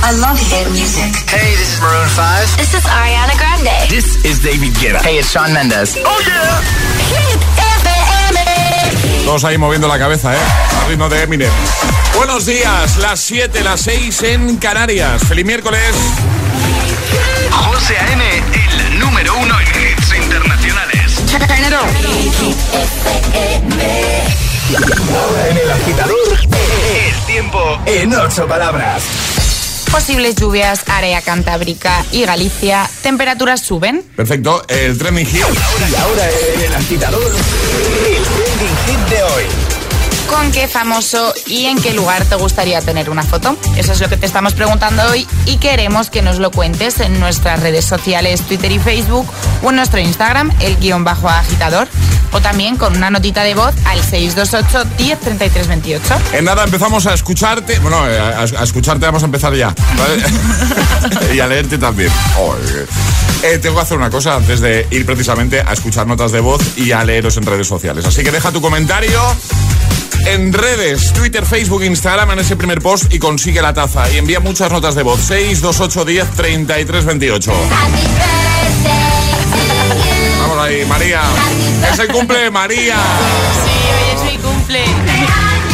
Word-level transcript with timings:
I 0.00 0.12
love 0.12 0.38
hit 0.38 0.70
music. 0.70 1.12
Hey, 1.28 1.56
this 1.56 1.74
is 1.74 1.80
Maroon 1.80 2.08
5. 2.08 2.56
This 2.56 2.72
is 2.74 2.84
Ariana 2.86 3.36
Grande. 3.36 3.90
This 3.90 4.24
is 4.24 4.38
David 4.40 4.72
Guetta. 4.74 5.00
Hey, 5.02 5.18
it's 5.18 5.30
Shawn 5.32 5.52
Mendes. 5.52 5.96
Oh 5.98 6.20
yeah. 6.24 6.62
Hit 7.10 7.40
FM. 7.82 9.24
Todos 9.24 9.44
ahí 9.44 9.58
moviendo 9.58 9.88
la 9.88 9.98
cabeza, 9.98 10.34
¿eh? 10.34 10.38
Al 10.82 10.88
ritmo 10.88 11.08
de 11.08 11.22
Eminem. 11.22 11.50
Buenos 12.16 12.46
días, 12.46 12.96
las 12.98 13.20
7, 13.20 13.62
las 13.62 13.80
6 13.82 14.22
en 14.22 14.56
Canarias. 14.56 15.22
Feliz 15.26 15.44
miércoles. 15.44 15.94
José 17.50 17.98
A.M., 17.98 18.42
el 18.54 18.98
número 19.00 19.36
uno 19.36 19.54
en 19.60 19.66
hits 19.66 20.14
internacionales. 20.14 21.22
En 25.50 25.56
el 25.56 25.70
agitador, 25.70 26.38
el 26.40 27.26
tiempo 27.26 27.78
en 27.86 28.14
ocho 28.14 28.46
palabras. 28.46 29.02
Posibles 29.90 30.36
lluvias, 30.36 30.82
área 30.86 31.22
cantábrica 31.22 32.04
y 32.12 32.24
Galicia. 32.24 32.88
Temperaturas 33.02 33.60
suben. 33.60 34.02
Perfecto, 34.16 34.64
el 34.68 34.96
trending 34.96 35.26
hit. 35.26 35.40
Y 35.90 35.94
ahora 35.96 36.28
en 36.54 36.60
el 36.62 36.74
agitador, 36.74 37.22
el 37.22 38.22
trending 38.22 38.76
hit 38.86 39.08
de 39.08 39.22
hoy. 39.22 39.67
¿Con 40.28 40.52
qué 40.52 40.68
famoso 40.68 41.32
y 41.46 41.66
en 41.66 41.80
qué 41.80 41.94
lugar 41.94 42.24
te 42.24 42.36
gustaría 42.36 42.80
tener 42.80 43.10
una 43.10 43.22
foto? 43.22 43.56
Eso 43.76 43.92
es 43.92 44.00
lo 44.00 44.08
que 44.08 44.16
te 44.16 44.26
estamos 44.26 44.54
preguntando 44.54 45.02
hoy 45.10 45.26
y 45.46 45.56
queremos 45.56 46.10
que 46.10 46.22
nos 46.22 46.38
lo 46.38 46.50
cuentes 46.50 47.00
en 47.00 47.18
nuestras 47.18 47.60
redes 47.60 47.84
sociales, 47.84 48.42
Twitter 48.42 48.70
y 48.70 48.78
Facebook 48.78 49.26
o 49.62 49.70
en 49.70 49.76
nuestro 49.76 49.98
Instagram, 49.98 50.52
el 50.60 50.76
guion 50.76 51.02
bajo 51.02 51.28
agitador, 51.28 51.88
o 52.32 52.40
también 52.40 52.76
con 52.76 52.96
una 52.96 53.10
notita 53.10 53.42
de 53.42 53.54
voz 53.54 53.74
al 53.86 54.02
628 54.02 54.84
10 54.98 55.20
33 55.20 55.68
28. 55.68 56.14
En 56.34 56.44
nada 56.44 56.64
empezamos 56.64 57.06
a 57.06 57.14
escucharte. 57.14 57.78
Bueno, 57.78 58.08
eh, 58.08 58.18
a, 58.18 58.40
a 58.40 58.64
escucharte 58.64 59.06
vamos 59.06 59.22
a 59.22 59.26
empezar 59.26 59.54
ya. 59.54 59.74
¿vale? 59.96 61.34
y 61.34 61.40
a 61.40 61.46
leerte 61.46 61.78
también. 61.78 62.12
Oh. 62.38 62.54
Eh, 63.42 63.58
tengo 63.58 63.76
que 63.76 63.82
hacer 63.82 63.96
una 63.96 64.10
cosa 64.10 64.36
antes 64.36 64.60
de 64.60 64.86
ir 64.90 65.06
precisamente 65.06 65.60
a 65.60 65.72
escuchar 65.72 66.06
notas 66.06 66.32
de 66.32 66.40
voz 66.40 66.60
y 66.76 66.92
a 66.92 67.04
leeros 67.04 67.36
en 67.36 67.44
redes 67.44 67.66
sociales. 67.68 68.04
Así 68.04 68.22
que 68.22 68.30
deja 68.30 68.50
tu 68.50 68.60
comentario 68.60 69.20
en 70.26 70.52
redes, 70.52 71.12
Twitter, 71.12 71.44
Facebook, 71.44 71.82
Instagram 71.82 72.32
en 72.32 72.38
ese 72.40 72.56
primer 72.56 72.80
post 72.80 73.12
y 73.12 73.18
consigue 73.18 73.62
la 73.62 73.72
taza. 73.72 74.10
Y 74.10 74.18
envía 74.18 74.40
muchas 74.40 74.70
notas 74.70 74.94
de 74.94 75.02
voz. 75.02 75.20
628 75.20 76.04
10 76.04 76.30
33 76.30 77.04
28. 77.04 77.52
Vamos 80.40 80.58
ahí, 80.64 80.84
María. 80.86 81.22
Es 81.92 81.98
el 81.98 82.08
cumple 82.08 82.38
de 82.38 82.50
María. 82.50 82.96
Sí, 83.64 83.70
hoy 83.94 84.16
es 84.16 84.32
mi 84.32 84.38
cumple. 84.38 84.84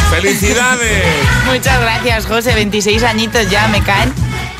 ¡Felicidades! 0.09 1.03
Muchas 1.45 1.79
gracias, 1.79 2.25
José. 2.25 2.53
26 2.53 3.03
añitos 3.03 3.49
ya 3.49 3.67
me 3.67 3.81
caen. 3.81 4.13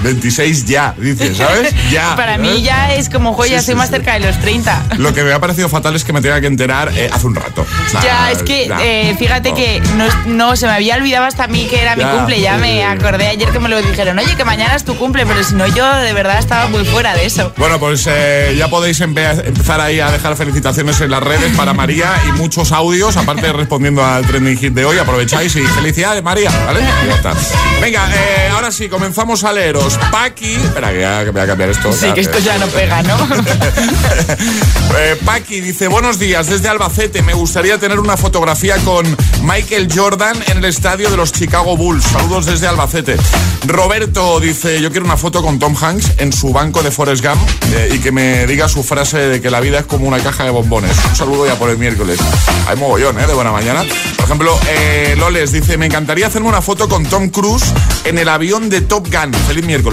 26 0.05 0.65
ya, 0.65 0.93
dices, 0.97 1.37
¿sabes? 1.37 1.73
Ya. 1.91 2.15
Para 2.15 2.35
¿eh? 2.35 2.37
mí 2.37 2.61
ya 2.61 2.93
es 2.93 3.09
como, 3.09 3.33
joya, 3.33 3.59
Sí, 3.59 3.67
sí, 3.67 3.75
más 3.75 3.87
sí. 3.89 3.95
cerca 3.95 4.13
de 4.13 4.21
los 4.21 4.39
30. 4.39 4.85
Lo 4.97 5.13
que 5.13 5.23
me 5.23 5.33
ha 5.33 5.39
parecido 5.39 5.67
fatal 5.69 5.95
es 5.95 6.03
que 6.03 6.13
me 6.13 6.21
tenga 6.21 6.39
que 6.41 6.47
enterar 6.47 6.91
eh, 6.95 7.09
hace 7.11 7.27
un 7.27 7.35
rato. 7.35 7.61
O 7.85 7.89
sea, 7.89 8.01
Ya, 8.01 8.31
es 8.31 8.43
que 8.43 8.67
ya. 8.67 8.77
eh, 8.81 9.15
fíjate 9.17 9.49
No. 9.49 9.55
que 9.55 9.81
no, 9.97 10.05
no, 10.27 10.55
se 10.55 10.67
me 10.67 10.73
había 10.73 10.95
olvidado 10.95 11.25
hasta 11.25 11.45
a 11.45 11.47
mí 11.47 11.65
que 11.67 11.81
era 11.81 11.95
Ya, 11.95 12.05
mi 12.07 12.17
cumple. 12.17 12.39
Ya 12.41 12.57
me 12.57 12.83
acordé 12.85 13.27
ayer 13.27 13.49
que 13.49 13.59
me 13.59 13.69
lo 13.69 13.81
dijeron, 13.81 14.17
oye, 14.19 14.35
que 14.35 14.45
mañana 14.45 14.75
es 14.75 14.83
tu 14.83 14.95
cumple, 14.97 15.25
pero 15.25 15.43
si 15.43 15.55
no, 15.55 15.67
yo 15.67 15.91
de 15.97 16.13
verdad 16.13 16.39
estaba 16.39 16.67
muy 16.67 16.85
fuera 16.85 17.15
de 17.15 17.25
eso. 17.25 17.53
Bueno, 17.57 17.79
pues 17.79 18.05
eh, 18.07 18.55
ya 18.57 18.67
podéis 18.69 19.01
empe- 19.01 19.45
empezar 19.45 19.79
ahí 19.81 19.99
a 19.99 20.11
dejar 20.11 20.35
felicitaciones 20.35 20.99
en 21.01 21.11
las 21.11 21.21
redes 21.23 21.55
para 21.55 21.73
María 21.73 22.11
y 22.27 22.31
muchos 22.33 22.71
audios, 22.71 23.17
aparte 23.17 23.47
de 23.47 23.53
respondiendo 23.53 24.03
al 24.05 24.25
trending 24.25 24.57
hit 24.57 24.73
de 24.73 24.85
hoy. 24.85 24.97
Aprovecháis 24.97 25.55
y 25.55 25.61
felicidades, 25.61 26.23
María, 26.23 26.51
¿vale? 26.65 26.81
Ya 27.07 27.15
está. 27.15 27.33
Venga, 27.81 28.07
eh, 28.13 28.49
ahora 28.53 28.71
sí, 28.71 28.87
comenzamos 28.89 29.43
a 29.43 29.51
leeros. 29.53 29.94
Paqui. 30.11 30.55
Espera, 30.55 30.91
que 30.91 31.01
ya 31.01 31.23
que 31.23 31.31
voy 31.31 31.41
a 31.41 31.47
cambiar 31.47 31.69
esto. 31.69 31.91
Sí, 31.91 32.11
que 32.13 32.21
esto 32.21 32.39
ya 32.39 32.57
no 32.57 32.67
pega, 32.67 33.01
¿no? 33.03 33.17
Eh, 34.97 35.19
Paqui 35.25 35.59
dice, 35.59 35.89
buenos 35.89 36.19
días, 36.19 36.47
desde 36.47 36.69
Albacete. 36.69 37.21
Me 37.21 37.33
gustaría 37.33 37.77
tener 37.77 37.99
una 37.99 38.15
fotografía 38.15 38.77
con 38.77 39.05
Michael 39.41 39.89
Jordan 39.93 40.37
en 40.47 40.59
el 40.59 40.65
estadio 40.65 41.09
de 41.09 41.17
los 41.17 41.33
Chicago 41.33 41.75
Bulls. 41.75 42.05
Saludos 42.05 42.45
desde 42.45 42.67
Albacete. 42.67 43.17
Roberto 43.65 44.39
dice, 44.39 44.79
yo 44.81 44.91
quiero 44.91 45.05
una 45.05 45.17
foto 45.17 45.41
con 45.41 45.59
Tom 45.59 45.75
Hanks 45.79 46.13
en 46.19 46.31
su 46.31 46.53
banco 46.53 46.81
de 46.81 46.91
Forrest 46.91 47.25
Gump 47.25 47.41
eh, 47.73 47.89
y 47.93 47.99
que 47.99 48.13
me 48.13 48.47
diga 48.47 48.69
su 48.69 48.83
frase 48.83 49.17
de 49.17 49.41
que 49.41 49.49
la 49.49 49.59
vida 49.59 49.79
es 49.79 49.85
como 49.85 50.07
una 50.07 50.19
caja 50.19 50.45
de 50.45 50.51
bombones. 50.51 50.95
Un 51.09 51.15
saludo 51.15 51.45
ya 51.45 51.55
por 51.55 51.69
el 51.69 51.77
miércoles. 51.77 52.17
Hay 52.67 52.77
mogollón, 52.77 53.19
¿eh? 53.19 53.27
De 53.27 53.33
buena 53.33 53.51
mañana. 53.51 53.83
Por 54.15 54.25
ejemplo, 54.25 54.57
eh, 54.69 55.15
Loles 55.17 55.51
dice, 55.51 55.77
me 55.77 55.87
encantaría 55.87 56.27
hacerme 56.27 56.47
una 56.47 56.61
foto 56.61 56.87
con 56.87 57.05
Tom 57.05 57.29
Cruise 57.29 57.65
en 58.05 58.17
el 58.17 58.29
avión 58.29 58.69
de 58.69 58.81
Top 58.81 59.07
Gun. 59.11 59.33
Feliz 59.47 59.65
miércoles. 59.65 59.84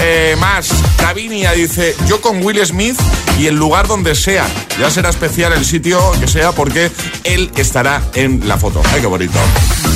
Eh, 0.00 0.36
más, 0.40 0.68
Davinia 0.98 1.52
dice, 1.52 1.94
yo 2.08 2.20
con 2.20 2.44
Will 2.44 2.64
Smith 2.66 2.98
y 3.38 3.46
el 3.46 3.54
lugar 3.54 3.86
donde 3.86 4.16
sea. 4.16 4.44
Ya 4.80 4.90
será 4.90 5.10
especial 5.10 5.52
el 5.52 5.64
sitio 5.64 6.00
que 6.18 6.26
sea 6.26 6.50
porque 6.50 6.90
él 7.22 7.50
estará 7.56 8.02
en 8.14 8.48
la 8.48 8.58
foto. 8.58 8.82
Ay, 8.92 9.00
qué 9.00 9.06
bonito. 9.06 9.38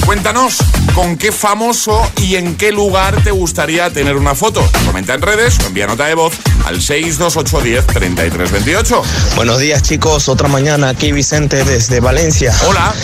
Cuéntanos 0.05 0.59
con 0.95 1.17
qué 1.17 1.33
famoso 1.33 2.09
y 2.19 2.37
en 2.37 2.55
qué 2.55 2.71
lugar 2.71 3.21
te 3.25 3.33
gustaría 3.33 3.91
tener 3.91 4.17
una 4.17 4.37
foto. 4.37 4.65
Comenta 4.87 5.15
en 5.15 5.23
redes 5.23 5.59
o 5.65 5.67
envía 5.67 5.89
nota 5.89 6.07
de 6.07 6.15
voz 6.15 6.35
al 6.65 6.81
62810 6.81 7.87
3328. 7.87 9.03
Buenos 9.35 9.59
días 9.59 9.83
chicos, 9.83 10.29
otra 10.29 10.47
mañana 10.47 10.91
aquí 10.91 11.11
Vicente 11.11 11.65
desde 11.65 11.99
Valencia. 11.99 12.55
Hola. 12.69 12.95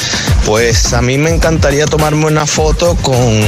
Pues 0.46 0.92
a 0.92 1.02
mí 1.02 1.18
me 1.18 1.30
encantaría 1.30 1.86
tomarme 1.86 2.26
una 2.26 2.46
foto 2.46 2.96
con 2.96 3.40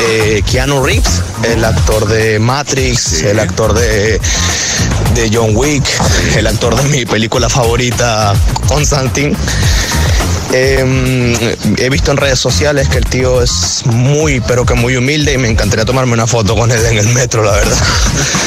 eh, 0.00 0.42
Keanu 0.50 0.82
Reeves, 0.84 1.22
el 1.44 1.64
actor 1.64 2.06
de 2.08 2.38
Matrix, 2.38 3.00
Sí. 3.02 3.26
el 3.26 3.40
actor 3.40 3.74
de, 3.74 4.20
de 5.14 5.30
John 5.32 5.50
Wick, 5.54 5.84
el 6.36 6.46
actor 6.46 6.74
de 6.80 6.88
mi 6.88 7.04
película 7.06 7.48
favorita, 7.48 8.34
Constantine. 8.68 9.34
Eh, 10.52 11.56
he 11.78 11.90
visto 11.90 12.12
en 12.12 12.16
redes 12.18 12.38
sociales 12.38 12.88
que 12.88 12.98
el 12.98 13.04
tío 13.04 13.42
es 13.42 13.82
muy, 13.86 14.40
pero 14.40 14.64
que 14.64 14.74
muy 14.74 14.96
humilde 14.96 15.32
y 15.32 15.38
me 15.38 15.48
encantaría 15.48 15.84
tomarme 15.84 16.12
una 16.12 16.26
foto 16.28 16.54
con 16.54 16.70
él 16.70 16.84
en 16.86 16.98
el 16.98 17.08
metro, 17.08 17.42
la 17.42 17.50
verdad. 17.52 17.76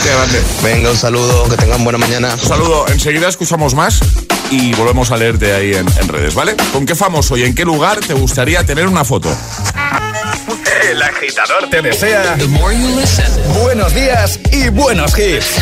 Qué 0.03 0.09
grande. 0.09 0.41
Venga, 0.63 0.91
un 0.91 0.97
saludo, 0.97 1.43
que 1.49 1.57
tengan 1.57 1.83
buena 1.83 1.99
mañana. 1.99 2.35
Un 2.41 2.47
saludo. 2.47 2.87
Enseguida 2.87 3.27
escuchamos 3.27 3.73
más 3.75 3.99
y 4.49 4.73
volvemos 4.75 5.11
a 5.11 5.17
leerte 5.17 5.53
ahí 5.53 5.73
en, 5.73 5.85
en 5.99 6.07
redes, 6.07 6.33
¿vale? 6.35 6.55
¿Con 6.71 6.85
qué 6.85 6.95
famoso 6.95 7.35
y 7.37 7.43
en 7.43 7.53
qué 7.53 7.65
lugar 7.65 7.99
te 7.99 8.13
gustaría 8.13 8.63
tener 8.65 8.87
una 8.87 9.03
foto? 9.03 9.29
El 10.89 11.01
agitador 11.01 11.69
te 11.69 11.81
desea 11.81 12.35
buenos 13.61 13.93
días 13.93 14.39
y 14.51 14.69
buenos 14.69 15.17
hits. 15.17 15.55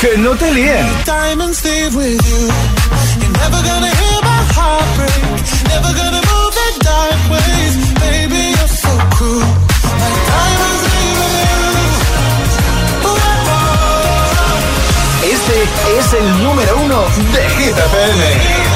que 0.00 0.18
no 0.18 0.34
te 0.36 0.50
líen. 0.52 0.86
diamonds 1.04 1.64
leave 1.64 1.94
with 1.94 2.20
you. 2.26 2.48
You're 3.20 3.32
never 3.38 3.62
gonna 3.62 3.88
hear 3.88 4.20
my 4.22 4.42
heart 4.54 4.84
break. 4.96 5.22
Never 5.68 5.92
gonna 5.94 6.20
move 6.20 6.56
in 6.68 6.78
dark 6.80 7.30
ways. 7.30 7.76
Baby, 8.00 8.50
you're 8.56 8.68
so 8.68 8.90
cruel. 9.16 9.40
Like 9.40 10.20
diamonds 10.26 10.82
leave 10.92 11.18
with 11.20 11.34
you. 11.80 13.08
Ooh, 13.08 13.36
Este 15.32 15.56
es 15.98 16.12
el 16.12 16.26
número 16.42 16.76
uno 16.84 17.00
de 17.32 17.48
Hit 17.50 17.76
FM. 17.78 18.75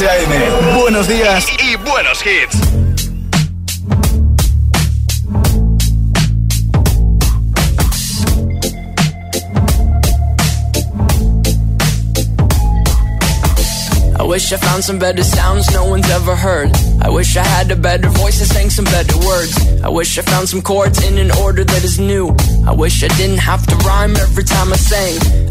José 0.00 0.08
A.M. 0.08 0.80
Buenos 0.80 1.08
días 1.08 1.46
y 1.62 1.76
buenos 1.76 2.22
hits. 2.24 2.56
I 14.18 14.22
wish 14.22 14.50
I 14.52 14.56
found 14.56 14.82
some 14.84 14.98
better 14.98 15.22
sounds 15.22 15.70
no 15.74 15.84
one's 15.84 16.08
ever 16.08 16.34
heard. 16.34 16.70
I 17.02 17.10
wish 17.10 17.36
I 17.36 17.44
had 17.44 17.70
a 17.70 17.76
better 17.76 18.08
voice 18.08 18.40
and 18.40 18.48
sang 18.48 18.70
some 18.70 18.86
better 18.86 19.18
words. 19.18 19.54
I 19.84 19.90
wish 19.90 20.18
I 20.18 20.22
found 20.22 20.48
some 20.48 20.62
chords 20.62 21.06
in 21.06 21.18
an 21.18 21.30
order 21.42 21.62
that 21.62 21.84
is 21.84 21.98
new. 21.98 22.34
I 22.66 22.72
wish 22.72 23.04
I 23.04 23.08
didn't 23.18 23.40
have 23.40 23.66
to 23.66 23.76
rhyme 23.86 24.16
every 24.16 24.44
time 24.44 24.72
I 24.72 24.76
sang. 24.76 25.39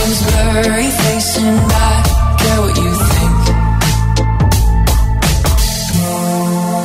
Name's 0.00 0.22
Blurry 0.22 0.88
and 1.44 1.60
I 1.60 1.94
care 2.40 2.60
what 2.64 2.74
you 2.82 2.92
think. 3.12 3.40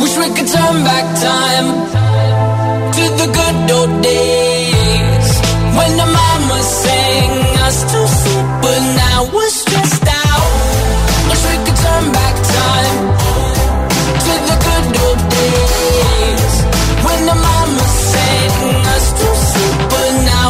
Wish 0.01 0.15
we 0.21 0.27
could 0.35 0.49
turn 0.55 0.77
back 0.83 1.05
time 1.23 1.67
to 2.97 3.03
the 3.21 3.27
good 3.37 3.71
old 3.77 3.93
days 4.03 5.29
when 5.77 5.91
the 6.01 6.07
mama 6.19 6.59
sang 6.61 7.31
us 7.67 7.77
to 7.91 7.99
sleep, 8.19 8.47
but 8.61 8.79
now 9.03 9.19
we're 9.33 9.53
stressed 9.61 10.07
out. 10.27 10.51
Wish 11.29 11.43
we 11.51 11.57
could 11.65 11.79
turn 11.87 12.05
back 12.19 12.35
time 12.59 12.97
to 14.25 14.33
the 14.49 14.57
good 14.67 14.87
old 15.05 15.21
days 15.39 16.53
when 17.05 17.19
the 17.29 17.35
mama 17.47 17.85
sang 18.11 18.84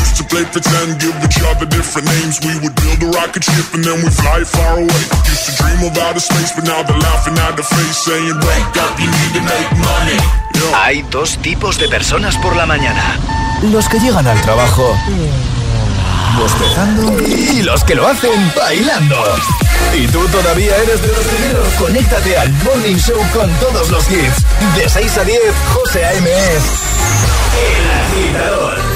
Used 0.00 0.16
to 0.16 0.24
play 0.24 0.44
pretend, 0.44 1.00
give 1.00 1.16
each 1.24 1.40
other 1.42 1.66
different 1.66 2.06
names. 2.08 2.40
We 2.40 2.54
would 2.62 2.74
build 2.76 3.00
a 3.02 3.10
rocket 3.18 3.44
ship 3.44 3.66
and 3.74 3.82
then 3.84 3.98
we 4.02 4.10
fly 4.10 4.44
far 4.44 4.78
away. 4.78 5.02
Used 5.28 5.44
to 5.48 5.52
dream 5.60 5.80
of 5.88 5.96
outer 5.98 6.20
space, 6.20 6.52
but 6.56 6.64
now 6.64 6.82
they're 6.82 6.98
laughing 6.98 7.36
at 7.38 7.56
the 7.56 7.62
face, 7.64 7.98
saying, 8.04 8.36
Wake 8.48 8.76
up, 8.84 8.94
you 9.00 9.08
need 9.08 9.32
to 9.38 9.42
make 9.42 9.70
money. 9.80 10.18
Yo. 10.54 10.66
Hay 10.74 11.02
dos 11.10 11.38
tipos 11.38 11.78
de 11.78 11.88
personas 11.88 12.36
por 12.38 12.56
la 12.56 12.66
mañana. 12.66 13.18
Los 13.62 13.88
que 13.88 13.98
llegan 13.98 14.26
al 14.26 14.40
trabajo 14.42 14.94
bostezando 16.36 17.20
y 17.26 17.62
los 17.62 17.82
que 17.84 17.94
lo 17.94 18.06
hacen 18.06 18.52
bailando. 18.54 19.16
Y 19.96 20.06
tú 20.08 20.26
todavía 20.28 20.76
eres 20.76 21.00
de 21.02 21.08
los 21.08 21.24
primeros. 21.26 21.68
Conéctate 21.74 22.36
al 22.36 22.52
Morning 22.64 22.96
Show 22.96 23.20
con 23.32 23.50
todos 23.54 23.90
los 23.90 24.10
hits. 24.10 24.44
De 24.76 24.88
6 24.88 25.18
a 25.18 25.24
10, 25.24 25.40
José 25.74 26.04
A.M. 26.04 26.30
es 26.30 26.62
El 27.64 28.30
Agitador. 28.30 28.95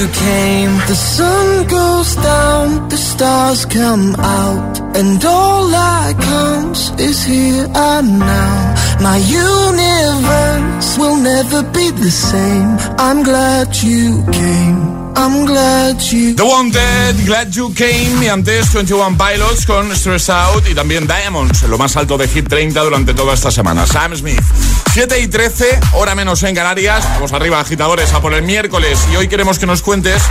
You 0.00 0.08
came. 0.08 0.72
The 0.88 0.94
sun 0.94 1.66
goes 1.66 2.14
down, 2.16 2.88
the 2.88 2.96
stars 2.96 3.66
come 3.66 4.14
out, 4.16 4.80
and 4.96 5.22
all 5.24 5.68
that 5.68 6.14
counts 6.18 6.90
is 6.98 7.22
here 7.24 7.66
and 7.74 8.18
now. 8.18 8.69
My 9.00 9.16
universe 9.16 10.98
will 10.98 11.16
never 11.16 11.62
be 11.62 11.90
the 11.90 12.10
same. 12.10 12.76
I'm 12.98 13.22
glad 13.22 13.74
you 13.82 14.22
came. 14.30 15.00
I'm 15.16 15.46
glad 15.46 16.00
you 16.12 16.34
The 16.34 16.44
Wanted, 16.44 17.26
Glad 17.26 17.50
You 17.50 17.72
Came 17.74 18.24
y 18.24 18.28
antes 18.28 18.72
21 18.72 19.16
Pilots 19.16 19.66
con 19.66 19.90
Stress 19.96 20.28
Out 20.28 20.68
y 20.70 20.74
también 20.74 21.06
Diamonds, 21.06 21.62
lo 21.62 21.78
más 21.78 21.96
alto 21.96 22.16
de 22.18 22.28
Hit 22.28 22.48
30 22.48 22.80
durante 22.82 23.14
toda 23.14 23.34
esta 23.34 23.50
semana. 23.50 23.86
Sam 23.86 24.14
Smith. 24.16 24.40
7 24.92 25.20
y 25.20 25.28
13, 25.28 25.80
hora 25.94 26.14
menos 26.14 26.42
en 26.42 26.54
Canarias. 26.54 27.04
Vamos 27.14 27.32
arriba, 27.32 27.58
agitadores, 27.58 28.12
a 28.12 28.20
por 28.20 28.34
el 28.34 28.42
miércoles. 28.42 28.98
Y 29.12 29.16
hoy 29.16 29.28
queremos 29.28 29.58
que 29.58 29.66
nos 29.66 29.82
cuentes 29.82 30.22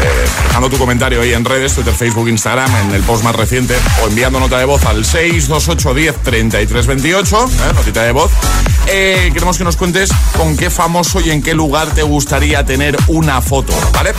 eh, 0.00 0.28
dejando 0.46 0.70
tu 0.70 0.78
comentario 0.78 1.20
ahí 1.20 1.32
en 1.32 1.44
redes, 1.44 1.74
Twitter, 1.74 1.94
Facebook, 1.94 2.28
Instagram, 2.28 2.70
en 2.76 2.94
el 2.94 3.02
post 3.02 3.24
más 3.24 3.34
reciente, 3.34 3.76
o 4.02 4.08
enviando 4.08 4.40
nota 4.40 4.58
de 4.58 4.64
voz 4.64 4.84
al 4.84 5.04
628 5.04 5.94
10 5.94 6.16
33 6.22 6.86
28, 6.86 7.44
¿eh? 7.44 7.72
notita 7.74 8.02
de 8.02 8.12
voz. 8.12 8.30
Eh, 8.86 9.30
queremos 9.32 9.58
que 9.58 9.64
nos 9.64 9.76
cuentes 9.76 10.10
con 10.36 10.56
qué 10.56 10.70
famoso 10.70 11.20
y 11.20 11.30
en 11.30 11.42
qué 11.42 11.54
lugar 11.54 11.94
te 11.94 12.02
gustaría 12.02 12.64
tener 12.64 12.96
una 13.08 13.40
foto, 13.40 13.72
¿vale? 13.92 14.12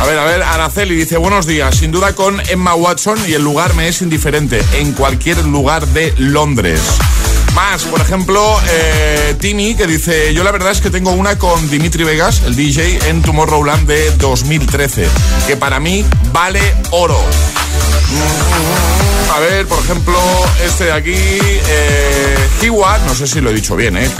A 0.00 0.06
ver, 0.06 0.18
a 0.18 0.24
ver, 0.24 0.42
Araceli 0.42 0.94
dice, 0.94 1.16
buenos 1.16 1.46
días, 1.46 1.76
sin 1.76 1.90
duda 1.90 2.14
con 2.14 2.40
Emma 2.48 2.74
Watson 2.74 3.18
y 3.28 3.32
el 3.32 3.42
lugar 3.42 3.74
me 3.74 3.88
es 3.88 4.02
indiferente, 4.02 4.62
en 4.74 4.92
cualquier 4.92 5.44
lugar 5.44 5.86
de 5.88 6.14
Londres. 6.18 6.80
Más, 7.54 7.84
por 7.84 8.00
ejemplo, 8.00 8.58
eh, 8.68 9.36
que 9.40 9.86
dice, 9.86 10.32
yo 10.34 10.44
la 10.44 10.52
verdad 10.52 10.72
es 10.72 10.80
que 10.80 10.90
tengo 10.90 11.10
una 11.10 11.38
con 11.38 11.68
Dimitri 11.70 12.04
Vegas, 12.04 12.42
el 12.46 12.54
DJ, 12.54 13.08
en 13.08 13.22
Tomorrowland 13.22 13.86
de 13.86 14.10
2013, 14.16 15.06
que 15.46 15.56
para 15.56 15.80
mí 15.80 16.04
vale 16.32 16.60
oro. 16.90 17.18
A 19.32 19.38
ver, 19.38 19.66
por 19.66 19.78
ejemplo, 19.78 20.18
este 20.64 20.84
de 20.84 20.92
aquí, 20.92 21.12
eh, 21.14 22.36
no 23.06 23.14
sé 23.14 23.26
si 23.26 23.40
lo 23.40 23.50
he 23.50 23.54
dicho 23.54 23.76
bien, 23.76 23.96
¿eh? 23.96 24.10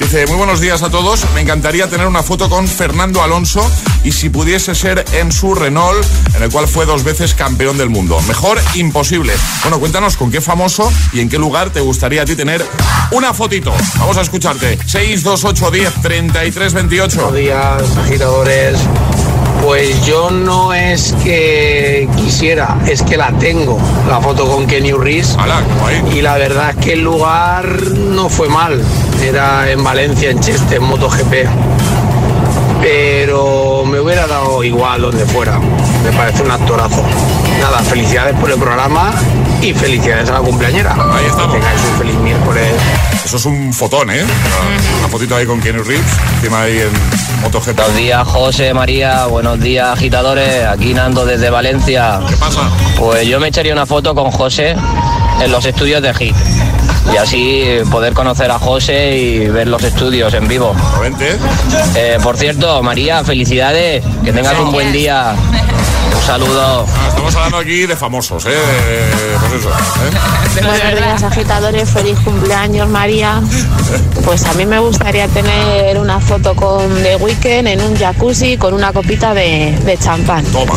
Dice, 0.00 0.26
muy 0.26 0.36
buenos 0.36 0.60
días 0.60 0.82
a 0.82 0.90
todos, 0.90 1.24
me 1.34 1.42
encantaría 1.42 1.88
tener 1.88 2.06
una 2.06 2.22
foto 2.22 2.48
con 2.48 2.66
Fernando 2.66 3.22
Alonso 3.22 3.70
y 4.04 4.12
si 4.12 4.30
pudiese 4.30 4.74
ser 4.74 5.04
en 5.12 5.30
su 5.30 5.54
Renault, 5.54 6.04
en 6.34 6.42
el 6.42 6.50
cual 6.50 6.68
fue 6.68 6.86
dos 6.86 7.04
veces 7.04 7.34
campeón 7.34 7.76
del 7.76 7.90
mundo. 7.90 8.20
Mejor 8.28 8.58
imposible. 8.74 9.34
Bueno, 9.62 9.78
cuéntanos 9.78 10.16
con 10.16 10.30
qué 10.30 10.40
famoso 10.40 10.90
y 11.12 11.20
en 11.20 11.28
qué 11.28 11.38
lugar 11.38 11.70
te 11.70 11.80
gustaría 11.80 12.22
a 12.22 12.24
ti 12.24 12.34
tener 12.34 12.64
una 13.10 13.34
fotito. 13.34 13.74
Vamos 13.98 14.16
a 14.16 14.22
escucharte. 14.22 14.78
628 14.86 15.70
10 15.70 15.94
33 16.02 16.72
28. 16.72 17.16
Buenos 17.16 17.34
días, 17.34 17.96
agitadores. 17.98 18.78
Pues 19.68 20.02
yo 20.06 20.30
no 20.30 20.72
es 20.72 21.14
que 21.22 22.08
quisiera, 22.16 22.78
es 22.86 23.02
que 23.02 23.18
la 23.18 23.32
tengo, 23.32 23.78
la 24.08 24.18
foto 24.18 24.46
con 24.46 24.66
Kenny 24.66 24.92
guay. 24.92 25.22
Y 26.16 26.22
la 26.22 26.38
verdad 26.38 26.70
es 26.70 26.76
que 26.76 26.94
el 26.94 27.02
lugar 27.02 27.66
no 27.92 28.30
fue 28.30 28.48
mal. 28.48 28.82
Era 29.22 29.70
en 29.70 29.84
Valencia, 29.84 30.30
en 30.30 30.40
Cheste, 30.40 30.76
en 30.76 30.84
MotoGP. 30.84 31.34
pero 32.80 33.84
me 33.84 34.00
hubiera 34.00 34.26
dado 34.26 34.64
igual 34.64 35.02
donde 35.02 35.26
fuera. 35.26 35.58
Me 35.58 36.12
parece 36.16 36.44
un 36.44 36.50
actorazo. 36.50 37.02
Nada, 37.60 37.80
felicidades 37.80 38.34
por 38.40 38.50
el 38.50 38.58
programa 38.58 39.12
y 39.60 39.74
felicidades 39.74 40.30
a 40.30 40.32
la 40.32 40.40
cumpleañera. 40.40 40.94
Ahí 40.94 41.26
estamos. 41.26 41.54
Que 41.54 41.60
tengáis 41.60 41.80
un 41.92 41.98
feliz 41.98 42.16
miércoles. 42.20 42.72
Eso 43.28 43.36
es 43.36 43.44
un 43.44 43.74
fotón, 43.74 44.08
¿eh? 44.08 44.24
Una 45.00 45.08
fotito 45.08 45.36
ahí 45.36 45.44
con 45.44 45.60
Kenny 45.60 45.82
Reeves, 45.82 46.16
encima 46.36 46.62
ahí 46.62 46.78
en 46.78 47.42
MotoGP. 47.42 47.76
Buenos 47.76 47.94
días, 47.94 48.26
José, 48.26 48.72
María. 48.72 49.26
Buenos 49.26 49.60
días, 49.60 49.86
agitadores. 49.86 50.64
Aquí 50.64 50.94
Nando 50.94 51.26
desde 51.26 51.50
Valencia. 51.50 52.20
¿Qué 52.26 52.36
pasa? 52.36 52.70
Pues 52.98 53.28
yo 53.28 53.38
me 53.38 53.48
echaría 53.48 53.74
una 53.74 53.84
foto 53.84 54.14
con 54.14 54.30
José 54.30 54.74
en 55.42 55.52
los 55.52 55.66
estudios 55.66 56.00
de 56.00 56.14
Hit. 56.14 56.34
Y 57.12 57.16
así 57.16 57.64
poder 57.90 58.12
conocer 58.12 58.50
a 58.50 58.58
José 58.58 59.16
y 59.16 59.48
ver 59.48 59.66
los 59.68 59.82
estudios 59.82 60.32
en 60.34 60.46
vivo. 60.46 60.74
Eh, 61.94 62.18
por 62.22 62.36
cierto, 62.36 62.82
María, 62.82 63.24
felicidades. 63.24 64.04
Que 64.24 64.32
tengas 64.32 64.58
un 64.58 64.70
buen 64.72 64.92
día. 64.92 65.34
Un 66.14 66.22
saludo. 66.26 66.86
Ah, 66.86 67.08
Estamos 67.08 67.34
hablando 67.34 67.58
aquí 67.58 67.86
de 67.86 67.96
famosos, 67.96 68.44
¿eh? 68.46 68.50
Pues 69.40 69.52
eso, 69.60 69.70
¿eh? 69.70 70.62
Buenos 70.62 71.00
días, 71.00 71.22
agitadores. 71.22 71.88
Feliz 71.90 72.18
cumpleaños, 72.20 72.88
María. 72.88 73.40
Pues 74.24 74.44
a 74.44 74.52
mí 74.54 74.66
me 74.66 74.78
gustaría 74.78 75.26
tener 75.28 75.98
una 75.98 76.20
foto 76.20 76.54
con 76.54 76.94
The 77.02 77.16
Weeknd 77.16 77.68
en 77.68 77.80
un 77.80 77.96
jacuzzi 77.96 78.56
con 78.58 78.74
una 78.74 78.92
copita 78.92 79.32
de, 79.32 79.76
de 79.84 79.96
champán. 79.96 80.44
Toma. 80.46 80.74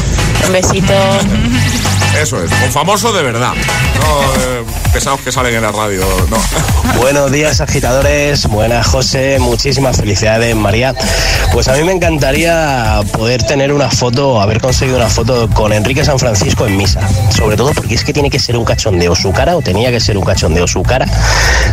Un 0.47 0.53
besito. 0.53 0.93
Eso 2.21 2.43
es, 2.43 2.51
con 2.51 2.71
famoso 2.71 3.11
de 3.13 3.23
verdad. 3.23 3.53
No 3.53 4.21
eh, 4.41 4.63
pesados 4.91 5.21
que 5.21 5.31
salen 5.31 5.55
en 5.55 5.61
la 5.61 5.71
radio, 5.71 6.03
no. 6.29 6.37
Buenos 7.01 7.31
días 7.31 7.61
agitadores, 7.61 8.47
buenas 8.47 8.85
José, 8.87 9.39
muchísimas 9.39 9.97
felicidades 9.97 10.55
María. 10.55 10.93
Pues 11.53 11.67
a 11.67 11.73
mí 11.73 11.83
me 11.83 11.93
encantaría 11.93 12.99
poder 13.13 13.43
tener 13.43 13.71
una 13.73 13.89
foto, 13.89 14.41
haber 14.41 14.59
conseguido 14.59 14.97
una 14.97 15.09
foto 15.09 15.49
con 15.49 15.73
Enrique 15.73 16.03
San 16.03 16.19
Francisco 16.19 16.67
en 16.67 16.77
misa. 16.77 17.01
Sobre 17.31 17.57
todo 17.57 17.71
porque 17.73 17.95
es 17.95 18.03
que 18.03 18.13
tiene 18.13 18.29
que 18.29 18.39
ser 18.39 18.57
un 18.57 18.65
cachondeo 18.65 19.15
su 19.15 19.31
cara 19.31 19.55
o 19.55 19.61
tenía 19.61 19.91
que 19.91 19.99
ser 19.99 20.17
un 20.17 20.25
cachondeo 20.25 20.67
su 20.67 20.83
cara 20.83 21.05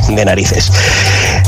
de 0.08 0.24
narices. 0.24 0.70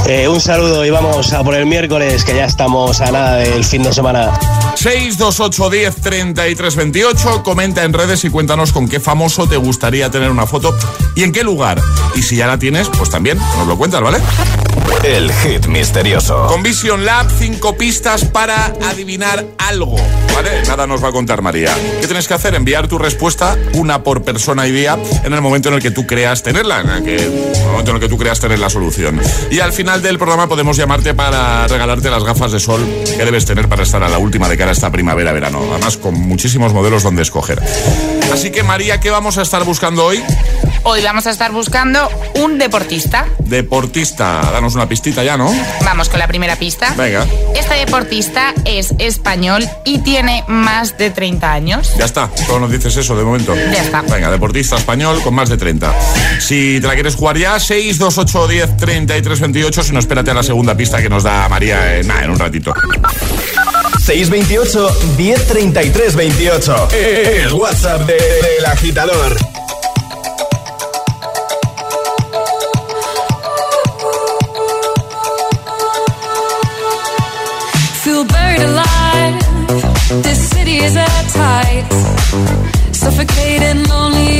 Eh, 0.06 0.28
un 0.28 0.40
saludo 0.40 0.84
y 0.84 0.90
vamos 0.90 1.32
a 1.32 1.44
por 1.44 1.54
el 1.54 1.66
miércoles 1.66 2.24
que 2.24 2.34
ya 2.34 2.44
estamos 2.44 3.00
a 3.00 3.10
nada 3.10 3.36
del 3.36 3.64
fin 3.64 3.82
de 3.82 3.92
semana. 3.92 4.30
628 4.74 5.70
10 5.70 5.96
33 5.96 6.76
28. 6.76 7.42
Comenta 7.42 7.84
en 7.84 7.92
redes 7.92 8.24
y 8.24 8.30
cuéntanos 8.30 8.72
con 8.72 8.88
qué 8.88 8.98
famoso 8.98 9.46
te 9.46 9.56
gustaría 9.56 10.10
tener 10.10 10.30
una 10.30 10.46
foto 10.46 10.74
y 11.14 11.22
en 11.22 11.32
qué 11.32 11.44
lugar. 11.44 11.80
Y 12.16 12.22
si 12.22 12.36
ya 12.36 12.46
la 12.46 12.58
tienes, 12.58 12.88
pues 12.88 13.10
también 13.10 13.38
nos 13.58 13.66
lo 13.66 13.76
cuentas, 13.76 14.00
¿vale? 14.00 14.18
El 15.04 15.32
hit 15.32 15.66
misterioso. 15.66 16.46
Con 16.46 16.62
Vision 16.62 17.04
Lab, 17.04 17.26
cinco 17.38 17.76
pistas 17.76 18.24
para 18.24 18.66
adivinar 18.90 19.46
algo. 19.58 19.96
¿Vale? 20.34 20.62
Nada 20.66 20.86
nos 20.86 21.02
va 21.02 21.08
a 21.08 21.12
contar 21.12 21.40
María. 21.40 21.74
¿Qué 22.00 22.06
tienes 22.06 22.28
que 22.28 22.34
hacer? 22.34 22.54
Enviar 22.54 22.86
tu 22.86 22.98
respuesta, 22.98 23.56
una 23.74 24.02
por 24.02 24.22
persona 24.22 24.66
y 24.66 24.72
día, 24.72 24.98
en 25.24 25.32
el 25.32 25.40
momento 25.40 25.68
en 25.68 25.76
el 25.76 25.82
que 25.82 25.90
tú 25.90 26.06
creas 26.06 26.42
tenerla, 26.42 26.80
en 26.80 26.90
el, 26.90 27.04
que, 27.04 27.16
en 27.16 27.62
el 27.62 27.70
momento 27.70 27.90
en 27.92 27.96
el 27.96 28.02
que 28.02 28.08
tú 28.08 28.18
creas 28.18 28.40
tener 28.40 28.58
la 28.58 28.68
solución. 28.68 29.20
Y 29.50 29.60
al 29.60 29.72
final 29.72 30.02
del 30.02 30.18
programa 30.18 30.48
podemos 30.48 30.76
llamarte 30.76 31.14
para 31.14 31.66
regalarte 31.66 32.10
las 32.10 32.22
gafas 32.22 32.52
de 32.52 32.60
sol 32.60 32.86
que 33.04 33.24
debes 33.24 33.46
tener 33.46 33.68
para 33.68 33.82
estar 33.82 34.02
a 34.02 34.08
la 34.08 34.18
última 34.18 34.48
de 34.48 34.58
cara 34.58 34.70
a 34.70 34.74
esta 34.74 34.90
primavera-verano. 34.90 35.60
Además, 35.70 35.96
con 35.96 36.14
muchísimos 36.14 36.72
modelos 36.74 37.02
donde 37.02 37.22
escoger. 37.22 37.62
Así 38.32 38.50
que, 38.50 38.62
María, 38.62 39.00
¿qué 39.00 39.10
vamos 39.10 39.38
a 39.38 39.42
estar 39.42 39.64
buscando 39.64 40.04
hoy? 40.04 40.22
Hoy 40.82 41.02
vamos 41.02 41.26
a 41.26 41.30
estar 41.30 41.52
buscando 41.52 42.08
un 42.36 42.56
deportista. 42.58 43.26
Deportista. 43.38 44.40
Danos 44.50 44.74
una 44.74 44.79
pistita 44.88 45.22
ya, 45.24 45.36
¿no? 45.36 45.52
Vamos 45.84 46.08
con 46.08 46.18
la 46.18 46.26
primera 46.28 46.56
pista. 46.56 46.92
Venga. 46.96 47.26
Este 47.54 47.74
deportista 47.74 48.54
es 48.64 48.94
español 48.98 49.64
y 49.84 49.98
tiene 49.98 50.44
más 50.48 50.96
de 50.98 51.10
30 51.10 51.52
años. 51.52 51.92
Ya 51.98 52.04
está, 52.04 52.30
solo 52.46 52.60
nos 52.60 52.70
dices 52.72 52.96
eso 52.96 53.16
de 53.16 53.24
momento. 53.24 53.54
Ya 53.54 53.82
está. 53.82 54.02
Venga, 54.02 54.30
deportista 54.30 54.76
español 54.76 55.20
con 55.22 55.34
más 55.34 55.48
de 55.48 55.56
30. 55.56 55.92
Si 56.40 56.78
te 56.80 56.86
la 56.86 56.94
quieres 56.94 57.14
jugar 57.14 57.36
ya, 57.38 57.58
6, 57.58 57.98
2, 57.98 58.18
8, 58.18 58.48
10, 58.48 58.76
33, 58.76 59.40
28. 59.40 59.82
Si 59.82 59.92
no, 59.92 59.98
espérate 59.98 60.30
a 60.30 60.34
la 60.34 60.42
segunda 60.42 60.76
pista 60.76 61.00
que 61.02 61.08
nos 61.08 61.22
da 61.22 61.48
María 61.48 61.96
en, 61.98 62.06
nada, 62.08 62.24
en 62.24 62.30
un 62.30 62.38
ratito. 62.38 62.72
628 63.98 64.88
1033 65.18 66.16
28. 66.16 66.88
El 66.92 67.52
WhatsApp 67.52 68.02
de- 68.06 68.14
del 68.14 68.66
agitador. 68.66 69.36
This 80.80 80.94
city 80.94 81.00
is 81.00 81.08
at 81.08 81.28
tight. 81.28 82.94
Suffocating, 82.94 83.84
lonely 83.84 84.39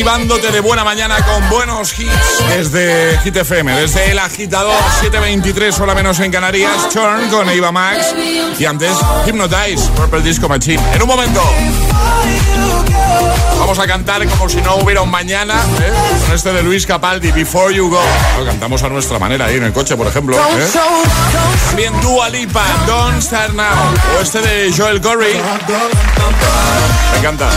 Motivándote 0.00 0.50
de 0.50 0.60
buena 0.60 0.82
mañana 0.82 1.22
con 1.26 1.46
buenos 1.50 1.98
hits 1.98 2.42
desde 2.48 3.18
Hit 3.18 3.36
FM, 3.36 3.78
desde 3.78 4.10
el 4.10 4.18
agitador 4.18 4.74
723, 5.02 5.78
hora 5.78 5.94
menos 5.94 6.18
en 6.20 6.32
Canarias, 6.32 6.88
Churn 6.88 7.28
con 7.28 7.46
Eva 7.50 7.70
Max 7.70 8.14
y 8.58 8.64
antes 8.64 8.96
Hypnotize, 9.26 9.90
Purple 9.94 10.22
Disco 10.22 10.48
Machine. 10.48 10.80
En 10.94 11.02
un 11.02 11.08
momento 11.08 11.42
vamos 13.60 13.78
a 13.78 13.86
cantar 13.86 14.26
como 14.26 14.48
si 14.48 14.60
no 14.62 14.76
hubiera 14.76 15.02
un 15.02 15.10
mañana, 15.10 15.54
¿eh? 15.54 15.92
con 16.26 16.34
este 16.34 16.52
de 16.52 16.62
Luis 16.62 16.86
Capaldi, 16.86 17.30
Before 17.30 17.74
You 17.74 17.88
Go. 17.88 18.00
Lo 18.38 18.46
cantamos 18.46 18.82
a 18.82 18.88
nuestra 18.88 19.18
manera 19.18 19.46
ahí 19.46 19.56
en 19.56 19.64
el 19.64 19.72
coche, 19.72 19.96
por 19.96 20.06
ejemplo. 20.06 20.36
¿eh? 20.36 20.68
También 21.66 21.92
Dua 22.00 22.28
Lipa, 22.30 22.64
Don't 22.86 23.22
Start 23.22 23.54
Now, 23.54 23.66
o 24.18 24.22
este 24.22 24.40
de 24.40 24.72
Joel 24.76 25.00
Corey. 25.00 25.34
Me 27.12 27.18
encanta. 27.18 27.50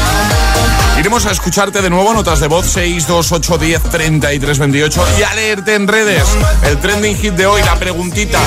Iremos 1.00 1.26
a 1.26 1.32
escucharte 1.32 1.82
de 1.82 1.90
nuevo, 1.90 2.14
notas 2.14 2.40
de 2.40 2.48
voz 2.48 2.68
628 2.68 3.58
10 3.58 3.84
33 3.84 4.60
28 4.60 5.06
y 5.20 5.24
a 5.24 5.34
leerte 5.34 5.74
en 5.74 5.88
redes. 5.88 6.24
El 6.68 6.78
trending 6.78 7.18
hit 7.18 7.34
de 7.34 7.48
hoy, 7.48 7.64
la 7.64 7.76
preguntita. 7.76 8.40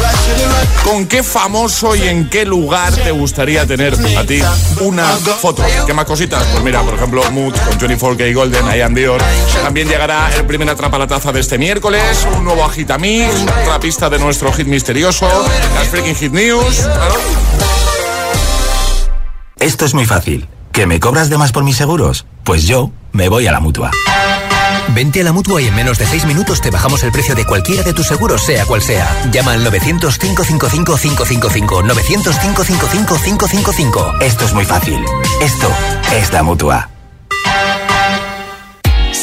¿Con 0.85 1.07
qué 1.07 1.25
famoso 1.25 1.97
y 1.97 2.03
en 2.03 2.31
qué 2.31 2.45
lugar 2.45 2.95
te 2.95 3.11
gustaría 3.11 3.67
tener 3.67 3.95
a 4.17 4.25
ti 4.25 4.41
una 4.81 5.07
foto? 5.07 5.65
¿Qué 5.87 5.93
más 5.93 6.05
cositas? 6.05 6.45
Pues 6.53 6.63
mira, 6.63 6.83
por 6.83 6.95
ejemplo, 6.95 7.23
Mood 7.47 7.55
con 7.55 7.79
24K 7.79 8.35
Golden, 8.35 8.67
I 8.77 8.81
Am 8.81 8.95
Dior. 8.95 9.21
También 9.63 9.89
llegará 9.89 10.29
el 10.35 10.45
primer 10.47 10.69
atrapa 10.69 10.99
la 10.99 11.07
taza 11.07 11.31
de 11.33 11.39
este 11.41 11.59
miércoles, 11.59 12.27
un 12.37 12.45
nuevo 12.45 12.65
agitamix, 12.65 13.33
otra 13.63 13.79
pista 13.79 14.11
de 14.11 14.19
nuestro 14.19 14.53
hit 14.53 14.67
misterioso, 14.67 15.29
las 15.75 15.87
freaking 15.89 16.17
hit 16.17 16.33
news. 16.33 16.81
claro. 16.81 17.15
Esto 19.59 19.87
es 19.87 19.95
muy 19.95 20.05
fácil. 20.07 20.49
¿Que 20.73 20.87
me 20.87 20.99
cobras 21.01 21.31
de 21.31 21.39
más 21.39 21.53
por 21.53 21.65
mis 21.65 21.77
seguros? 21.77 22.27
Pues 22.45 22.65
yo 22.65 22.91
me 23.13 23.29
voy 23.29 23.47
a 23.47 23.53
la 23.53 23.61
mutua. 23.61 23.91
Vente 24.89 25.21
a 25.21 25.25
la 25.25 25.33
mutua 25.33 25.61
y 25.63 25.69
en 25.69 25.75
menos 25.75 25.99
de 25.99 26.07
6 26.07 26.27
minutos 26.27 26.61
te 26.61 26.71
bajamos 26.71 27.03
el 27.03 27.11
precio 27.13 27.35
de 27.35 27.45
cualquiera 27.45 27.83
de 27.83 27.93
tus 27.93 28.07
seguros, 28.07 28.43
sea 28.43 28.65
cual 28.67 28.83
sea. 28.83 29.09
Llama 29.31 29.53
al 29.53 29.65
900-555-555. 29.67 31.83
900-555-555. 31.85 34.23
Esto 34.23 34.45
es 34.45 34.53
muy 34.53 34.65
fácil. 34.65 35.05
Esto 35.41 35.71
es 36.13 36.33
la 36.33 36.43
mutua. 36.43 36.91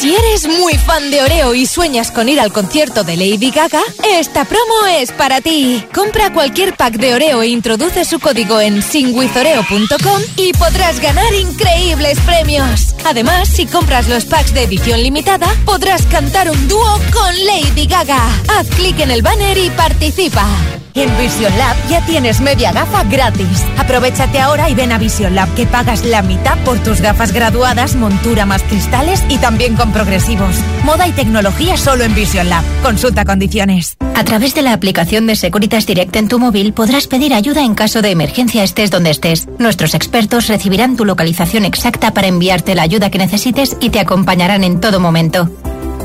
Si 0.04 0.14
eres 0.14 0.46
muy 0.46 0.74
fan 0.74 1.10
de 1.10 1.22
Oreo 1.22 1.54
y 1.54 1.64
sueñas 1.64 2.10
con 2.10 2.28
ir 2.28 2.38
al 2.38 2.52
concierto 2.52 3.04
de 3.04 3.16
Lady 3.16 3.50
Gaga, 3.50 3.80
esta 4.04 4.44
promo 4.44 4.86
es 4.98 5.10
para 5.12 5.40
ti. 5.40 5.82
Compra 5.94 6.30
cualquier 6.30 6.76
pack 6.76 6.96
de 6.98 7.14
Oreo 7.14 7.40
e 7.40 7.46
introduce 7.46 8.04
su 8.04 8.20
código 8.20 8.60
en 8.60 8.82
singwithoreo.com 8.82 10.20
y 10.36 10.52
podrás 10.52 11.00
ganar 11.00 11.32
increíbles 11.32 12.20
premios. 12.20 12.94
Además, 13.06 13.48
si 13.48 13.64
compras 13.64 14.06
los 14.06 14.26
packs 14.26 14.52
de 14.52 14.64
edición 14.64 15.02
limitada, 15.02 15.46
podrás 15.64 16.02
cantar 16.04 16.50
un 16.50 16.68
dúo 16.68 17.00
con 17.10 17.46
Lady 17.46 17.86
Gaga. 17.86 18.28
Haz 18.48 18.68
clic 18.76 19.00
en 19.00 19.10
el 19.10 19.22
banner 19.22 19.56
y 19.56 19.70
participa. 19.70 20.46
En 20.96 21.10
Vision 21.18 21.52
Lab 21.58 21.76
ya 21.88 22.06
tienes 22.06 22.40
media 22.40 22.70
gafa 22.70 23.02
gratis. 23.02 23.64
Aprovechate 23.78 24.38
ahora 24.38 24.70
y 24.70 24.74
ven 24.76 24.92
a 24.92 24.98
Vision 24.98 25.34
Lab 25.34 25.52
que 25.54 25.66
pagas 25.66 26.04
la 26.04 26.22
mitad 26.22 26.56
por 26.58 26.78
tus 26.78 27.00
gafas 27.00 27.32
graduadas, 27.32 27.96
montura 27.96 28.46
más 28.46 28.62
cristales 28.62 29.20
y 29.28 29.38
también 29.38 29.74
con 29.74 29.90
progresivos. 29.92 30.54
Moda 30.84 31.08
y 31.08 31.12
tecnología 31.12 31.76
solo 31.76 32.04
en 32.04 32.14
Vision 32.14 32.48
Lab. 32.48 32.62
Consulta 32.82 33.24
condiciones. 33.24 33.96
A 34.14 34.22
través 34.22 34.54
de 34.54 34.62
la 34.62 34.72
aplicación 34.72 35.26
de 35.26 35.34
Securitas 35.34 35.84
Direct 35.84 36.14
en 36.14 36.28
tu 36.28 36.38
móvil 36.38 36.72
podrás 36.72 37.08
pedir 37.08 37.34
ayuda 37.34 37.64
en 37.64 37.74
caso 37.74 38.00
de 38.00 38.12
emergencia 38.12 38.62
estés 38.62 38.92
donde 38.92 39.10
estés. 39.10 39.48
Nuestros 39.58 39.94
expertos 39.94 40.46
recibirán 40.46 40.96
tu 40.96 41.04
localización 41.04 41.64
exacta 41.64 42.14
para 42.14 42.28
enviarte 42.28 42.76
la 42.76 42.82
ayuda 42.82 43.10
que 43.10 43.18
necesites 43.18 43.76
y 43.80 43.90
te 43.90 43.98
acompañarán 43.98 44.62
en 44.62 44.78
todo 44.78 45.00
momento. 45.00 45.50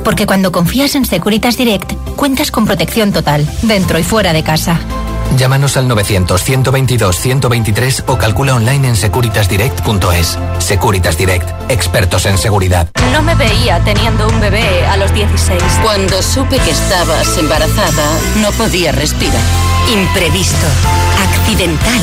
Porque 0.04 0.26
cuando 0.26 0.52
confías 0.52 0.96
en 0.96 1.06
Securitas 1.06 1.58
Direct, 1.58 1.92
cuentas 2.20 2.52
con 2.52 2.66
protección 2.66 3.14
total, 3.14 3.48
dentro 3.62 3.98
y 3.98 4.04
fuera 4.04 4.34
de 4.34 4.44
casa. 4.44 4.78
Llámanos 5.38 5.78
al 5.78 5.88
900-122-123 5.88 8.04
o 8.08 8.18
calcula 8.18 8.56
online 8.56 8.90
en 8.90 8.98
securitasdirect.es. 8.98 10.38
Securitas 10.58 11.18
Direct, 11.18 11.50
expertos 11.72 12.26
en 12.26 12.38
seguridad. 12.38 12.90
No 13.14 13.22
me 13.22 13.36
veía 13.36 13.82
teniendo 13.86 14.28
un 14.28 14.42
bebé 14.42 14.86
a 14.88 14.98
los 14.98 15.14
16. 15.14 15.64
Cuando 15.82 16.22
supe 16.22 16.60
que 16.60 16.72
estabas 16.72 17.38
embarazada, 17.38 18.04
no 18.42 18.52
podía 18.52 18.92
respirar. 18.92 19.40
Imprevisto, 19.90 20.68
accidental, 21.24 22.02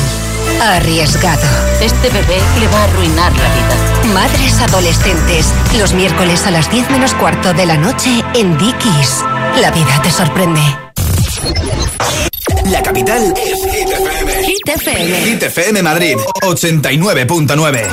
arriesgado. 0.61 1.41
Este 1.81 2.09
bebé 2.09 2.39
le 2.59 2.67
va 2.67 2.79
a 2.79 2.83
arruinar 2.85 3.31
la 3.31 3.49
vida. 3.55 4.13
Madres 4.13 4.59
adolescentes, 4.61 5.53
los 5.77 5.93
miércoles 5.93 6.45
a 6.45 6.51
las 6.51 6.69
10 6.71 6.89
menos 6.91 7.13
cuarto 7.13 7.53
de 7.53 7.65
la 7.65 7.77
noche 7.77 8.23
en 8.33 8.57
Dickies. 8.57 9.23
La 9.61 9.71
vida 9.71 10.01
te 10.03 10.11
sorprende. 10.11 10.61
La 12.71 12.81
capital 12.81 13.33
es 13.35 13.63
Hit 13.73 13.89
FM. 13.89 14.43
Hit 14.43 14.67
FM. 14.67 15.21
Hit 15.21 15.43
FM 15.43 15.83
Madrid, 15.83 16.15
89.9. 16.41 17.87